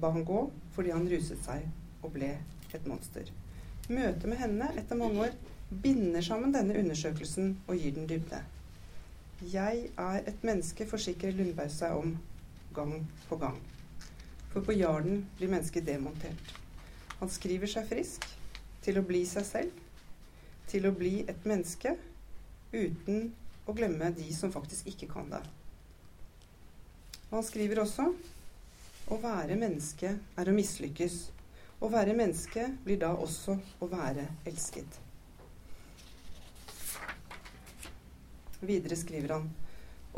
ba 0.00 0.10
han 0.10 0.24
gå 0.24 0.50
fordi 0.74 0.94
han 0.94 1.08
ruset 1.10 1.40
seg 1.44 1.66
og 2.02 2.12
ble 2.14 2.30
et 2.74 2.86
monster. 2.86 3.28
Møtet 3.88 4.28
med 4.28 4.38
henne 4.40 4.68
etter 4.76 4.98
mange 4.98 5.26
år 5.26 5.34
binder 5.82 6.24
sammen 6.24 6.52
denne 6.54 6.76
undersøkelsen 6.78 7.56
og 7.66 7.76
gir 7.76 7.94
den 7.96 8.08
dybde. 8.08 8.40
Jeg 9.52 9.88
er 9.96 10.22
et 10.26 10.44
menneske, 10.44 10.86
forsikrer 10.86 11.36
Lundberg 11.36 11.70
seg 11.70 11.94
om, 11.94 12.16
gang 12.74 12.94
på 13.28 13.36
gang. 13.38 13.58
For 14.52 14.64
på 14.64 14.74
Jarden 14.74 15.26
blir 15.38 15.52
mennesket 15.52 15.86
demontert. 15.86 16.54
Han 17.20 17.30
skriver 17.30 17.70
seg 17.70 17.86
frisk 17.90 18.24
til 18.82 18.98
å 18.98 19.04
bli 19.06 19.24
seg 19.28 19.46
selv, 19.46 19.82
til 20.68 20.88
å 20.88 20.94
bli 20.94 21.22
et 21.28 21.46
menneske 21.48 21.94
uten 22.72 23.30
å 23.68 23.74
glemme 23.76 24.10
de 24.16 24.26
som 24.34 24.52
faktisk 24.52 24.88
ikke 24.88 25.10
kan 25.12 25.28
det. 25.30 25.42
Og 27.28 27.38
han 27.38 27.44
skriver 27.44 27.82
også 27.82 28.08
å 29.12 29.18
være 29.20 29.58
menneske 29.60 30.14
er 30.16 30.48
å 30.48 30.56
mislykkes. 30.56 31.18
Å 31.78 31.90
være 31.92 32.16
menneske 32.16 32.64
blir 32.84 32.98
da 33.04 33.12
også 33.14 33.58
å 33.84 33.88
være 33.92 34.24
elsket. 34.48 34.98
Videre 38.58 38.96
skriver 38.98 39.36
han 39.36 39.48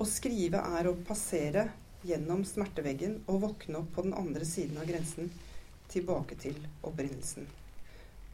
å 0.00 0.06
skrive 0.08 0.62
er 0.78 0.88
å 0.88 0.96
passere 1.04 1.66
gjennom 2.08 2.46
smerteveggen 2.48 3.18
og 3.26 3.42
våkne 3.42 3.82
opp 3.82 3.90
på 3.96 4.06
den 4.06 4.16
andre 4.16 4.46
siden 4.48 4.78
av 4.80 4.88
grensen, 4.88 5.28
tilbake 5.90 6.38
til 6.40 6.56
opprinnelsen. 6.86 7.48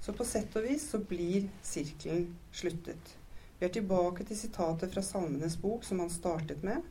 Så 0.04 0.14
på 0.14 0.26
sett 0.28 0.54
og 0.54 0.68
vis 0.68 0.84
så 0.92 1.00
blir 1.02 1.48
sirkelen 1.66 2.28
sluttet. 2.54 3.16
Vi 3.58 3.66
er 3.66 3.72
tilbake 3.72 4.24
til 4.28 4.36
sitatet 4.38 4.92
fra 4.92 5.02
Salmenes 5.02 5.56
bok 5.60 5.84
som 5.84 6.02
han 6.04 6.12
startet 6.12 6.64
med, 6.66 6.82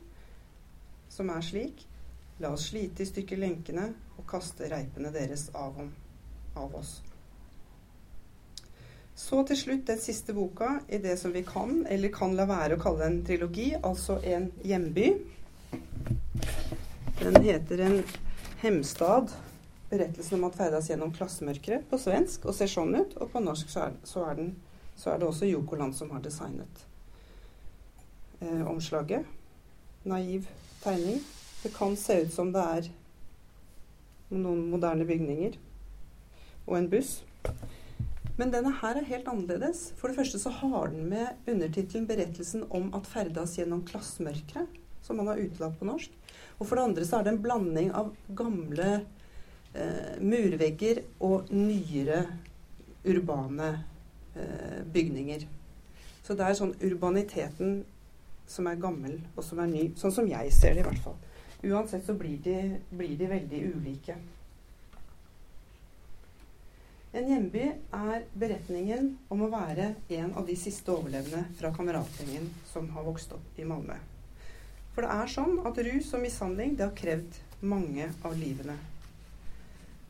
som 1.08 1.30
er 1.30 1.44
slik 1.44 1.86
La 2.36 2.50
oss 2.52 2.66
slite 2.68 3.00
i 3.00 3.08
stykker 3.08 3.38
lenkene 3.40 3.86
og 4.18 4.26
kaste 4.28 4.66
reipene 4.68 5.08
deres 5.08 5.46
av, 5.56 5.78
om, 5.80 5.86
av 6.52 6.74
oss. 6.76 6.98
Så 9.16 9.40
til 9.48 9.56
slutt 9.56 9.86
den 9.88 10.00
siste 10.02 10.34
boka 10.36 10.74
i 10.92 10.98
det 11.00 11.14
som 11.16 11.32
vi 11.32 11.40
kan, 11.48 11.86
eller 11.88 12.12
kan 12.12 12.36
la 12.36 12.44
være 12.44 12.76
å 12.76 12.82
kalle 12.82 13.08
en 13.08 13.22
trilogi, 13.24 13.70
altså 13.80 14.18
en 14.20 14.50
hjemby. 14.60 15.06
Den 17.22 17.40
heter 17.46 17.80
En 17.86 18.02
hemstad. 18.60 19.32
Berettelsen 19.88 20.36
om 20.36 20.44
at 20.50 20.58
ferdes 20.58 20.90
gjennom 20.90 21.14
klassemørket 21.16 21.88
på 21.88 21.98
svensk 22.02 22.44
og 22.44 22.56
ser 22.58 22.68
sånn 22.68 22.92
ut. 22.98 23.16
Og 23.16 23.32
på 23.32 23.40
norsk 23.40 23.72
så 23.72 23.86
er, 23.86 23.96
så 24.04 24.26
er, 24.28 24.36
den, 24.42 24.52
så 24.96 25.12
er 25.12 25.20
det 25.20 25.28
også 25.28 25.48
Jokoland 25.48 25.94
som 25.96 26.10
har 26.14 26.22
designet 26.24 26.86
eh, 28.40 28.64
omslaget. 28.66 29.26
Naiv 30.06 30.48
tegning. 30.82 31.20
Det 31.62 31.72
kan 31.74 31.96
se 31.96 32.22
ut 32.24 32.32
som 32.32 32.52
det 32.54 32.62
er 32.62 32.90
noen 34.30 34.66
moderne 34.70 35.06
bygninger 35.06 35.58
og 36.66 36.78
en 36.78 36.88
buss. 36.90 37.20
Men 38.36 38.52
denne 38.52 38.72
her 38.82 38.98
er 38.98 39.08
helt 39.08 39.28
annerledes. 39.30 39.90
For 39.96 40.10
det 40.10 40.18
første 40.18 40.40
så 40.40 40.52
har 40.52 40.92
den 40.92 41.08
med 41.08 41.48
undertittelen 41.48 42.06
'Berettelsen 42.06 42.66
om 42.70 42.90
at 42.94 43.08
ferdas 43.08 43.56
gjennom 43.56 43.84
klassmørket', 43.86 44.68
som 45.02 45.16
man 45.16 45.30
har 45.30 45.40
utelatt 45.40 45.78
på 45.78 45.88
norsk. 45.88 46.10
Og 46.58 46.66
for 46.66 46.76
det 46.76 46.84
andre 46.84 47.04
så 47.04 47.18
er 47.18 47.24
det 47.24 47.32
en 47.32 47.42
blanding 47.42 47.92
av 47.96 48.12
gamle 48.36 48.90
eh, 49.74 50.16
murvegger 50.20 51.02
og 51.20 51.52
nyere 51.52 52.26
urbane 53.06 53.70
bygninger. 54.92 55.46
Så 56.26 56.34
det 56.34 56.46
er 56.46 56.58
sånn 56.58 56.74
urbaniteten 56.82 57.84
som 58.46 58.66
er 58.70 58.80
gammel, 58.80 59.18
og 59.34 59.44
som 59.44 59.60
er 59.62 59.70
ny. 59.70 59.84
Sånn 59.98 60.14
som 60.14 60.28
jeg 60.30 60.52
ser 60.54 60.74
det, 60.74 60.82
i 60.84 60.88
hvert 60.88 61.02
fall. 61.02 61.18
Uansett 61.66 62.06
så 62.06 62.14
blir 62.18 62.38
de, 62.44 62.56
blir 62.94 63.16
de 63.18 63.30
veldig 63.30 63.62
ulike. 63.74 64.16
En 67.16 67.30
hjemby 67.30 67.62
er 67.96 68.26
beretningen 68.36 69.14
om 69.32 69.46
å 69.46 69.48
være 69.48 69.94
en 70.18 70.34
av 70.36 70.44
de 70.48 70.56
siste 70.58 70.92
overlevende 70.92 71.46
fra 71.56 71.70
kameratgjengen 71.72 72.50
som 72.68 72.90
har 72.92 73.06
vokst 73.06 73.32
opp 73.32 73.60
i 73.60 73.64
Malmö. 73.64 73.96
For 74.92 75.06
det 75.06 75.14
er 75.14 75.32
sånn 75.32 75.62
at 75.68 75.80
rus 75.86 76.10
og 76.16 76.22
mishandling 76.26 76.74
det 76.76 76.84
har 76.84 76.98
krevd 76.98 77.38
mange 77.64 78.10
av 78.20 78.36
livene. 78.36 78.76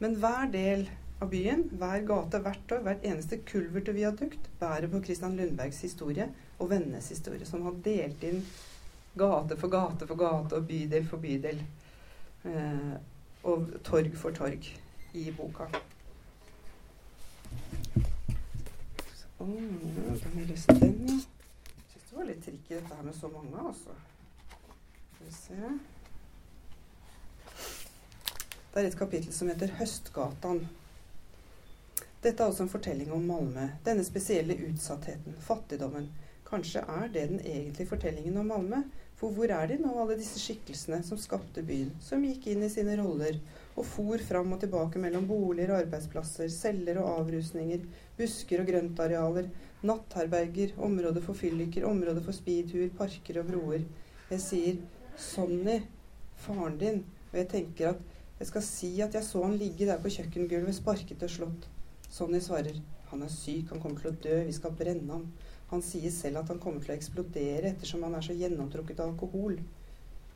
Men 0.02 0.18
hver 0.20 0.50
del 0.50 0.86
av 1.20 1.30
byen, 1.32 1.64
hver 1.80 2.02
gate, 2.04 2.40
hvert 2.44 2.72
år, 2.76 2.82
hvert 2.84 3.04
eneste 3.08 3.38
kulvert 3.48 3.88
og 3.88 3.96
viadukt 3.96 4.48
bærer 4.60 4.88
på 4.92 5.00
Christian 5.04 5.36
Lundbergs 5.38 5.80
historie 5.86 6.28
og 6.58 6.70
vennenes 6.70 7.08
historie, 7.08 7.46
som 7.48 7.64
har 7.64 7.76
delt 7.84 8.24
inn 8.26 8.42
gate 9.16 9.56
for 9.56 9.72
gate 9.72 10.08
for 10.08 10.20
gate 10.20 10.58
og 10.58 10.68
bydel 10.68 11.08
for 11.08 11.22
bydel. 11.22 11.62
Eh, 12.44 12.96
og 13.46 13.68
torg 13.86 14.12
for 14.18 14.34
torg 14.36 14.68
i 15.16 15.30
boka. 15.32 15.68
Kan 19.38 20.38
jeg 20.40 20.46
lese 20.48 20.74
den, 20.80 20.96
ja? 21.06 21.18
Syns 21.92 22.08
det 22.08 22.16
var 22.16 22.26
litt 22.28 22.42
tricky 22.44 22.74
dette 22.74 22.96
her 22.96 23.04
med 23.06 23.14
så 23.16 23.30
mange, 23.32 23.68
altså. 23.68 23.94
Skal 25.14 25.26
vi 25.26 25.34
se 25.36 25.54
Det 28.74 28.82
er 28.82 28.88
et 28.90 28.98
kapittel 28.98 29.32
som 29.32 29.48
heter 29.48 29.68
'Høstgatan'. 29.78 30.66
Dette 32.26 32.42
er 32.42 32.50
også 32.50 32.64
en 32.64 32.70
fortelling 32.72 33.10
om 33.14 33.22
Malmö. 33.22 33.64
Denne 33.86 34.02
spesielle 34.02 34.56
utsattheten, 34.66 35.36
fattigdommen. 35.46 36.08
Kanskje 36.48 36.80
er 36.82 37.04
det 37.14 37.20
den 37.30 37.38
egentlige 37.38 37.86
fortellingen 37.86 38.40
om 38.40 38.48
Malmö? 38.50 38.80
For 39.20 39.30
hvor 39.36 39.52
er 39.54 39.68
de 39.70 39.76
nå, 39.78 39.92
alle 39.94 40.16
disse 40.18 40.40
skikkelsene 40.42 40.98
som 41.06 41.20
skapte 41.22 41.62
byen, 41.68 41.92
som 42.02 42.24
gikk 42.26 42.48
inn 42.50 42.64
i 42.66 42.70
sine 42.72 42.96
roller 42.98 43.38
og 43.76 43.86
for 43.86 44.24
fram 44.26 44.56
og 44.56 44.58
tilbake 44.64 44.98
mellom 45.04 45.28
boliger 45.28 45.70
og 45.70 45.84
arbeidsplasser, 45.84 46.50
celler 46.50 46.98
og 47.04 47.20
avrusninger, 47.20 47.86
busker 48.18 48.64
og 48.64 48.72
grøntarealer, 48.72 49.46
nattherberger, 49.86 50.74
områder 50.82 51.22
for 51.28 51.38
fylliker, 51.38 51.86
områder 51.86 52.26
for 52.26 52.34
speedhuer, 52.34 52.90
parker 52.98 53.40
og 53.44 53.52
broer. 53.52 53.86
Jeg 54.32 54.42
sier 54.48 54.82
'Sonny, 55.14 55.78
faren 56.34 56.78
din', 56.82 57.06
og 57.30 57.38
jeg 57.38 57.48
tenker 57.54 57.88
at 57.94 58.02
jeg 58.40 58.50
skal 58.50 58.62
si 58.62 58.92
at 59.00 59.14
jeg 59.14 59.24
så 59.24 59.46
han 59.46 59.56
ligge 59.56 59.86
der 59.86 60.02
på 60.02 60.10
kjøkkengulvet, 60.18 60.74
sparket 60.74 61.22
og 61.22 61.30
slått. 61.30 61.70
Sonny 62.16 62.40
svarer 62.40 62.82
'Han 63.10 63.22
er 63.22 63.28
syk, 63.28 63.68
han 63.68 63.80
kommer 63.80 64.00
til 64.00 64.10
å 64.10 64.18
dø, 64.24 64.36
vi 64.44 64.52
skal 64.52 64.72
brenne 64.72 65.12
ham'. 65.12 65.26
Han 65.68 65.82
sier 65.82 66.10
selv 66.10 66.38
at 66.38 66.48
han 66.48 66.58
kommer 66.58 66.80
til 66.80 66.94
å 66.94 66.96
eksplodere 66.96 67.72
ettersom 67.74 68.06
han 68.06 68.14
er 68.14 68.24
så 68.24 68.32
gjennomtrukket 68.32 69.02
av 69.04 69.10
alkohol. 69.10 69.58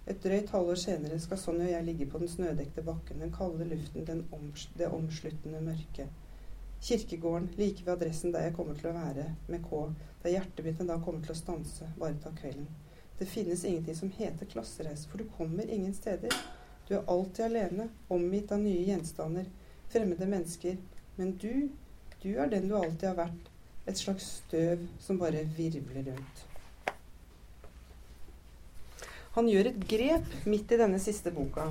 Et 0.07 0.21
drøyt 0.27 0.53
halvår 0.53 0.77
senere 0.83 1.21
skal 1.25 1.41
Sonny 1.41 1.65
og 1.65 1.73
jeg 1.73 1.87
ligge 1.87 2.09
på 2.13 2.21
den 2.21 2.29
snødekte 2.29 2.85
bakken, 2.85 3.25
den 3.25 3.33
kalde 3.33 3.65
luften, 3.71 4.27
oms 4.31 4.67
det 4.77 4.91
omsluttende 4.99 5.63
mørket. 5.71 6.13
Kirkegården, 6.83 7.49
like 7.57 7.87
ved 7.87 7.95
adressen 7.95 8.37
der 8.37 8.51
jeg 8.51 8.57
kommer 8.61 8.75
til 8.75 8.91
å 8.91 8.95
være, 9.01 9.27
med 9.49 9.65
K, 9.65 9.83
der 10.23 10.37
hjertet 10.37 10.65
mitt 10.69 10.85
en 10.85 10.93
dag 10.93 11.03
kommer 11.09 11.25
til 11.25 11.33
å 11.33 11.41
stanse, 11.41 11.91
bare 11.99 12.21
ta 12.21 12.37
kvelden. 12.43 12.69
Det 13.19 13.33
finnes 13.39 13.65
ingenting 13.65 13.97
som 13.97 14.13
heter 14.21 14.53
klassereise, 14.53 15.09
for 15.09 15.17
du 15.17 15.33
kommer 15.39 15.65
ingen 15.65 15.97
steder. 15.97 16.37
Du 16.89 16.95
er 16.99 17.09
alltid 17.09 17.45
alene, 17.47 17.89
omgitt 18.09 18.53
av 18.53 18.61
nye 18.61 18.85
gjenstander, 18.85 19.49
fremmede 19.89 20.29
mennesker. 20.29 20.77
Men 21.21 21.35
du, 21.37 21.69
du 22.23 22.31
er 22.41 22.49
den 22.49 22.71
du 22.71 22.79
alltid 22.79 23.11
har 23.11 23.17
vært, 23.19 23.49
et 23.85 23.99
slags 23.99 24.25
støv 24.39 24.87
som 25.05 25.19
bare 25.21 25.43
virvler 25.53 26.07
rundt. 26.07 26.47
Han 29.35 29.51
gjør 29.53 29.69
et 29.69 29.83
grep 29.91 30.31
midt 30.49 30.73
i 30.73 30.79
denne 30.81 31.01
siste 31.03 31.29
boka, 31.35 31.67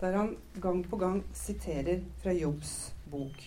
der 0.00 0.18
han 0.18 0.34
gang 0.58 0.82
på 0.82 0.98
gang 0.98 1.22
siterer 1.44 2.02
fra 2.24 2.34
Jobbs 2.34 2.74
bok. 3.06 3.46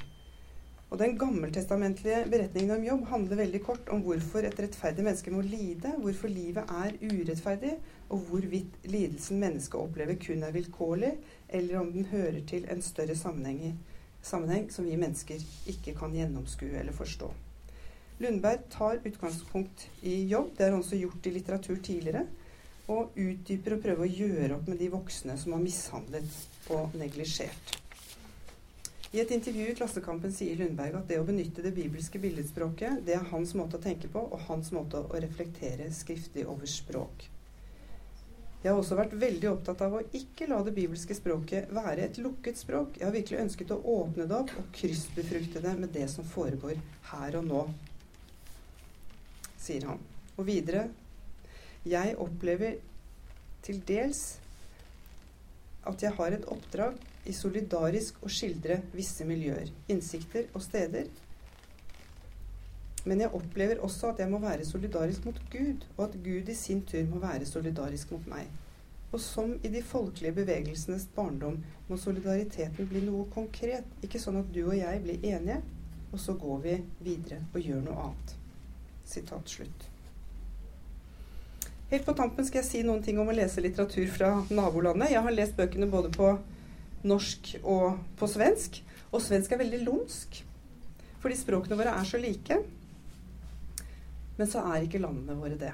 Og 0.88 0.97
Den 1.03 1.19
gammeltestamentlige 1.19 2.23
beretningen 2.32 2.77
om 2.77 2.88
Jobb 2.88 3.05
handler 3.12 3.43
veldig 3.43 3.63
kort 3.67 3.91
om 3.91 4.08
hvorfor 4.08 4.47
et 4.47 4.58
rettferdig 4.63 5.03
menneske 5.03 5.36
må 5.36 5.43
lide, 5.43 5.97
hvorfor 5.99 6.32
livet 6.32 6.63
er 6.79 6.95
urettferdig, 7.03 7.75
og 8.08 8.23
hvorvidt 8.32 8.88
lidelsen 8.88 9.43
mennesket 9.43 9.84
opplever, 9.84 10.15
kun 10.23 10.47
er 10.47 10.55
vilkårlig, 10.55 11.13
eller 11.49 11.84
om 11.84 11.91
den 11.91 12.08
hører 12.08 12.39
til 12.47 12.71
en 12.71 12.82
større 12.82 13.19
sammenheng, 13.19 13.75
sammenheng 14.21 14.69
som 14.71 14.86
vi 14.86 14.97
mennesker 14.99 15.43
ikke 15.71 15.95
kan 15.97 16.15
gjennomskue 16.15 16.75
eller 16.79 16.95
forstå. 16.95 17.32
Lundberg 18.19 18.65
tar 18.69 18.99
utgangspunkt 19.03 19.88
i 20.01 20.25
jobb. 20.27 20.51
Det 20.58 20.63
har 20.63 20.71
han 20.71 20.82
også 20.84 20.99
gjort 20.99 21.27
i 21.27 21.36
litteratur 21.38 21.77
tidligere 21.84 22.25
og 22.89 23.13
utdyper 23.15 23.75
og 23.75 23.84
prøver 23.84 24.05
å 24.05 24.10
gjøre 24.10 24.55
opp 24.58 24.67
med 24.67 24.82
de 24.82 24.89
voksne 24.91 25.38
som 25.38 25.53
har 25.55 25.62
mishandlet 25.63 26.73
og 26.73 26.97
neglisjert. 26.99 27.77
I 29.13 29.23
et 29.23 29.32
intervju 29.34 29.71
i 29.71 29.75
Klassekampen 29.77 30.34
sier 30.34 30.58
Lundberg 30.60 30.99
at 30.99 31.08
det 31.10 31.17
å 31.17 31.25
benytte 31.25 31.63
det 31.65 31.71
bibelske 31.73 32.19
billedspråket, 32.21 32.99
det 33.08 33.15
er 33.15 33.32
hans 33.32 33.55
måte 33.58 33.79
å 33.79 33.82
tenke 33.82 34.10
på 34.12 34.21
og 34.21 34.43
hans 34.49 34.69
måte 34.75 35.01
å 35.01 35.21
reflektere 35.21 35.88
skriftlig 35.95 36.45
over 36.49 36.69
språk. 36.69 37.25
Jeg 38.60 38.74
har 38.74 38.80
også 38.82 38.98
vært 39.00 39.13
veldig 39.15 39.48
opptatt 39.54 39.82
av 39.86 39.93
å 39.95 40.02
ikke 40.15 40.50
la 40.52 40.58
det 40.65 40.74
bibelske 40.76 41.15
språket 41.15 41.69
være 41.72 42.10
et 42.10 42.17
lukket 42.19 42.60
språk. 42.60 42.98
Jeg 43.00 43.08
har 43.08 43.15
virkelig 43.15 43.39
ønsket 43.45 43.72
å 43.72 43.80
åpne 43.93 44.26
det 44.28 44.36
opp 44.36 44.52
og 44.60 44.74
kryssbefrukte 44.76 45.62
det 45.63 45.76
med 45.80 45.93
det 45.95 46.10
som 46.12 46.28
foregår 46.28 46.82
her 47.13 47.38
og 47.39 47.48
nå, 47.48 47.62
sier 49.60 49.88
han. 49.88 50.04
Og 50.36 50.43
videre 50.50 50.89
jeg 51.88 52.17
opplever 52.19 52.82
til 53.63 53.80
dels 53.88 54.24
at 55.88 56.04
jeg 56.04 56.12
har 56.19 56.36
et 56.36 56.48
oppdrag 56.52 57.00
i 57.30 57.36
solidarisk 57.36 58.19
å 58.26 58.32
skildre 58.32 58.82
visse 58.91 59.24
miljøer, 59.28 59.72
innsikter 59.91 60.52
og 60.52 60.63
steder. 60.67 61.08
Men 63.07 63.21
jeg 63.23 63.33
opplever 63.35 63.83
også 63.85 64.12
at 64.12 64.19
jeg 64.19 64.31
må 64.31 64.39
være 64.43 64.65
solidarisk 64.67 65.25
mot 65.25 65.38
Gud, 65.51 65.85
og 65.97 66.03
at 66.09 66.17
Gud 66.23 66.49
i 66.49 66.55
sin 66.57 66.81
tur 66.85 67.05
må 67.07 67.21
være 67.23 67.47
solidarisk 67.47 68.12
mot 68.12 68.27
meg. 68.27 68.49
Og 69.12 69.21
som 69.23 69.55
i 69.63 69.71
de 69.73 69.81
folkelige 69.81 70.35
bevegelsenes 70.41 71.07
barndom 71.15 71.57
må 71.88 71.97
solidariteten 71.97 72.89
bli 72.89 73.01
noe 73.05 73.25
konkret. 73.33 73.88
Ikke 74.05 74.21
sånn 74.21 74.41
at 74.41 74.51
du 74.53 74.62
og 74.67 74.75
jeg 74.77 75.01
blir 75.05 75.23
enige, 75.31 75.62
og 76.12 76.19
så 76.21 76.35
går 76.38 76.59
vi 76.65 76.75
videre 77.05 77.39
og 77.53 77.63
gjør 77.63 77.81
noe 77.88 78.03
annet. 78.09 78.35
Sitat 79.09 79.49
slutt. 79.49 79.88
Helt 81.89 82.05
på 82.05 82.13
tampen 82.13 82.45
skal 82.45 82.62
jeg 82.62 82.67
si 82.67 82.83
noen 82.85 83.01
ting 83.01 83.17
om 83.17 83.31
å 83.31 83.33
lese 83.33 83.63
litteratur 83.65 84.12
fra 84.13 84.33
nabolandet. 84.53 85.09
Jeg 85.15 85.25
har 85.25 85.33
lest 85.33 85.55
bøkene 85.57 85.89
både 85.89 86.12
på 86.13 86.35
norsk 87.09 87.55
og 87.63 87.97
på 88.19 88.29
svensk. 88.29 88.83
Og 89.09 89.23
svensk 89.25 89.55
er 89.55 89.63
veldig 89.63 89.79
lumsk, 89.88 90.43
fordi 91.23 91.38
språkene 91.39 91.79
våre 91.79 91.95
er 91.97 92.05
så 92.05 92.21
like. 92.21 92.59
Men 94.39 94.47
så 94.47 94.63
er 94.63 94.86
ikke 94.86 95.02
landene 95.04 95.36
våre 95.36 95.60
det. 95.60 95.73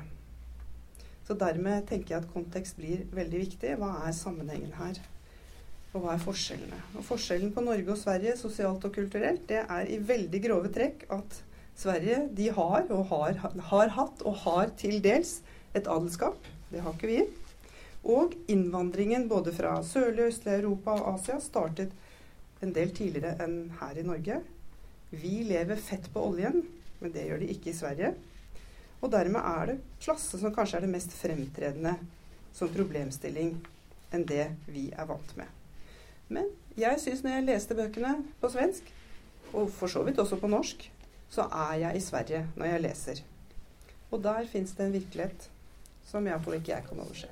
Så 1.25 1.38
dermed 1.38 1.86
tenker 1.89 2.15
jeg 2.15 2.23
at 2.23 2.32
kontekst 2.34 2.78
blir 2.80 3.06
veldig 3.13 3.41
viktig. 3.43 3.75
Hva 3.82 3.91
er 4.06 4.15
sammenhengen 4.17 4.73
her? 4.78 4.97
Og 5.95 6.04
hva 6.04 6.15
er 6.15 6.21
forskjellene? 6.21 6.80
Og 6.99 7.06
Forskjellen 7.08 7.54
på 7.56 7.63
Norge 7.63 7.93
og 7.93 7.99
Sverige 8.01 8.36
sosialt 8.38 8.84
og 8.84 8.93
kulturelt, 8.97 9.45
det 9.47 9.62
er 9.63 9.88
i 9.88 10.01
veldig 10.01 10.41
grove 10.43 10.71
trekk 10.75 11.06
at 11.13 11.38
Sverige 11.75 12.25
de 12.36 12.49
har 12.56 12.89
og 12.91 13.06
har, 13.13 13.39
har 13.69 13.93
hatt 13.95 14.25
og 14.28 14.38
har 14.43 14.73
til 14.80 14.99
dels 15.04 15.39
et 15.75 15.88
adelskap. 15.88 16.38
Det 16.71 16.84
har 16.84 16.97
ikke 16.97 17.12
vi. 17.12 17.21
Og 18.12 18.36
innvandringen 18.51 19.30
både 19.32 19.54
fra 19.56 19.78
sørlig 19.88 20.25
og 20.25 20.34
østlig 20.34 20.60
Europa 20.60 20.97
og 20.99 21.15
Asia 21.15 21.39
startet 21.41 21.95
en 22.63 22.73
del 22.75 22.91
tidligere 22.95 23.38
enn 23.45 23.58
her 23.80 23.97
i 23.97 24.06
Norge. 24.06 24.41
Vi 25.15 25.36
lever 25.47 25.80
fett 25.80 26.10
på 26.13 26.28
oljen, 26.28 26.63
men 26.99 27.13
det 27.13 27.28
gjør 27.30 27.41
de 27.41 27.51
ikke 27.54 27.71
i 27.71 27.78
Sverige. 27.78 28.15
Og 29.03 29.12
dermed 29.12 29.41
er 29.41 29.71
det 29.71 29.77
klasse 30.01 30.39
som 30.39 30.53
kanskje 30.55 30.79
er 30.79 30.86
det 30.86 30.93
mest 30.93 31.13
fremtredende 31.15 31.95
som 32.55 32.71
problemstilling 32.71 33.55
enn 34.15 34.25
det 34.27 34.47
vi 34.71 34.88
er 34.95 35.08
vant 35.10 35.36
med. 35.38 35.47
Men 36.31 36.49
jeg 36.79 36.99
syns 37.03 37.23
når 37.23 37.38
jeg 37.38 37.47
leste 37.49 37.77
bøkene 37.77 38.15
på 38.41 38.49
svensk, 38.53 38.88
og 39.53 39.69
for 39.71 39.91
så 39.91 40.03
vidt 40.08 40.19
også 40.19 40.39
på 40.41 40.49
norsk, 40.51 40.88
så 41.31 41.47
er 41.51 41.79
jeg 41.84 41.97
i 41.97 42.03
Sverige 42.03 42.43
når 42.55 42.71
jeg 42.71 42.84
leser. 42.86 43.23
Og 44.12 44.23
der 44.23 44.47
fins 44.49 44.73
det 44.77 44.86
en 44.86 44.95
virkelighet 44.95 45.49
som 46.05 46.27
iallfall 46.27 46.60
ikke 46.60 46.73
jeg 46.75 46.88
kan 46.89 47.01
overse. 47.03 47.31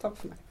Takk 0.00 0.16
for 0.16 0.30
meg. 0.32 0.49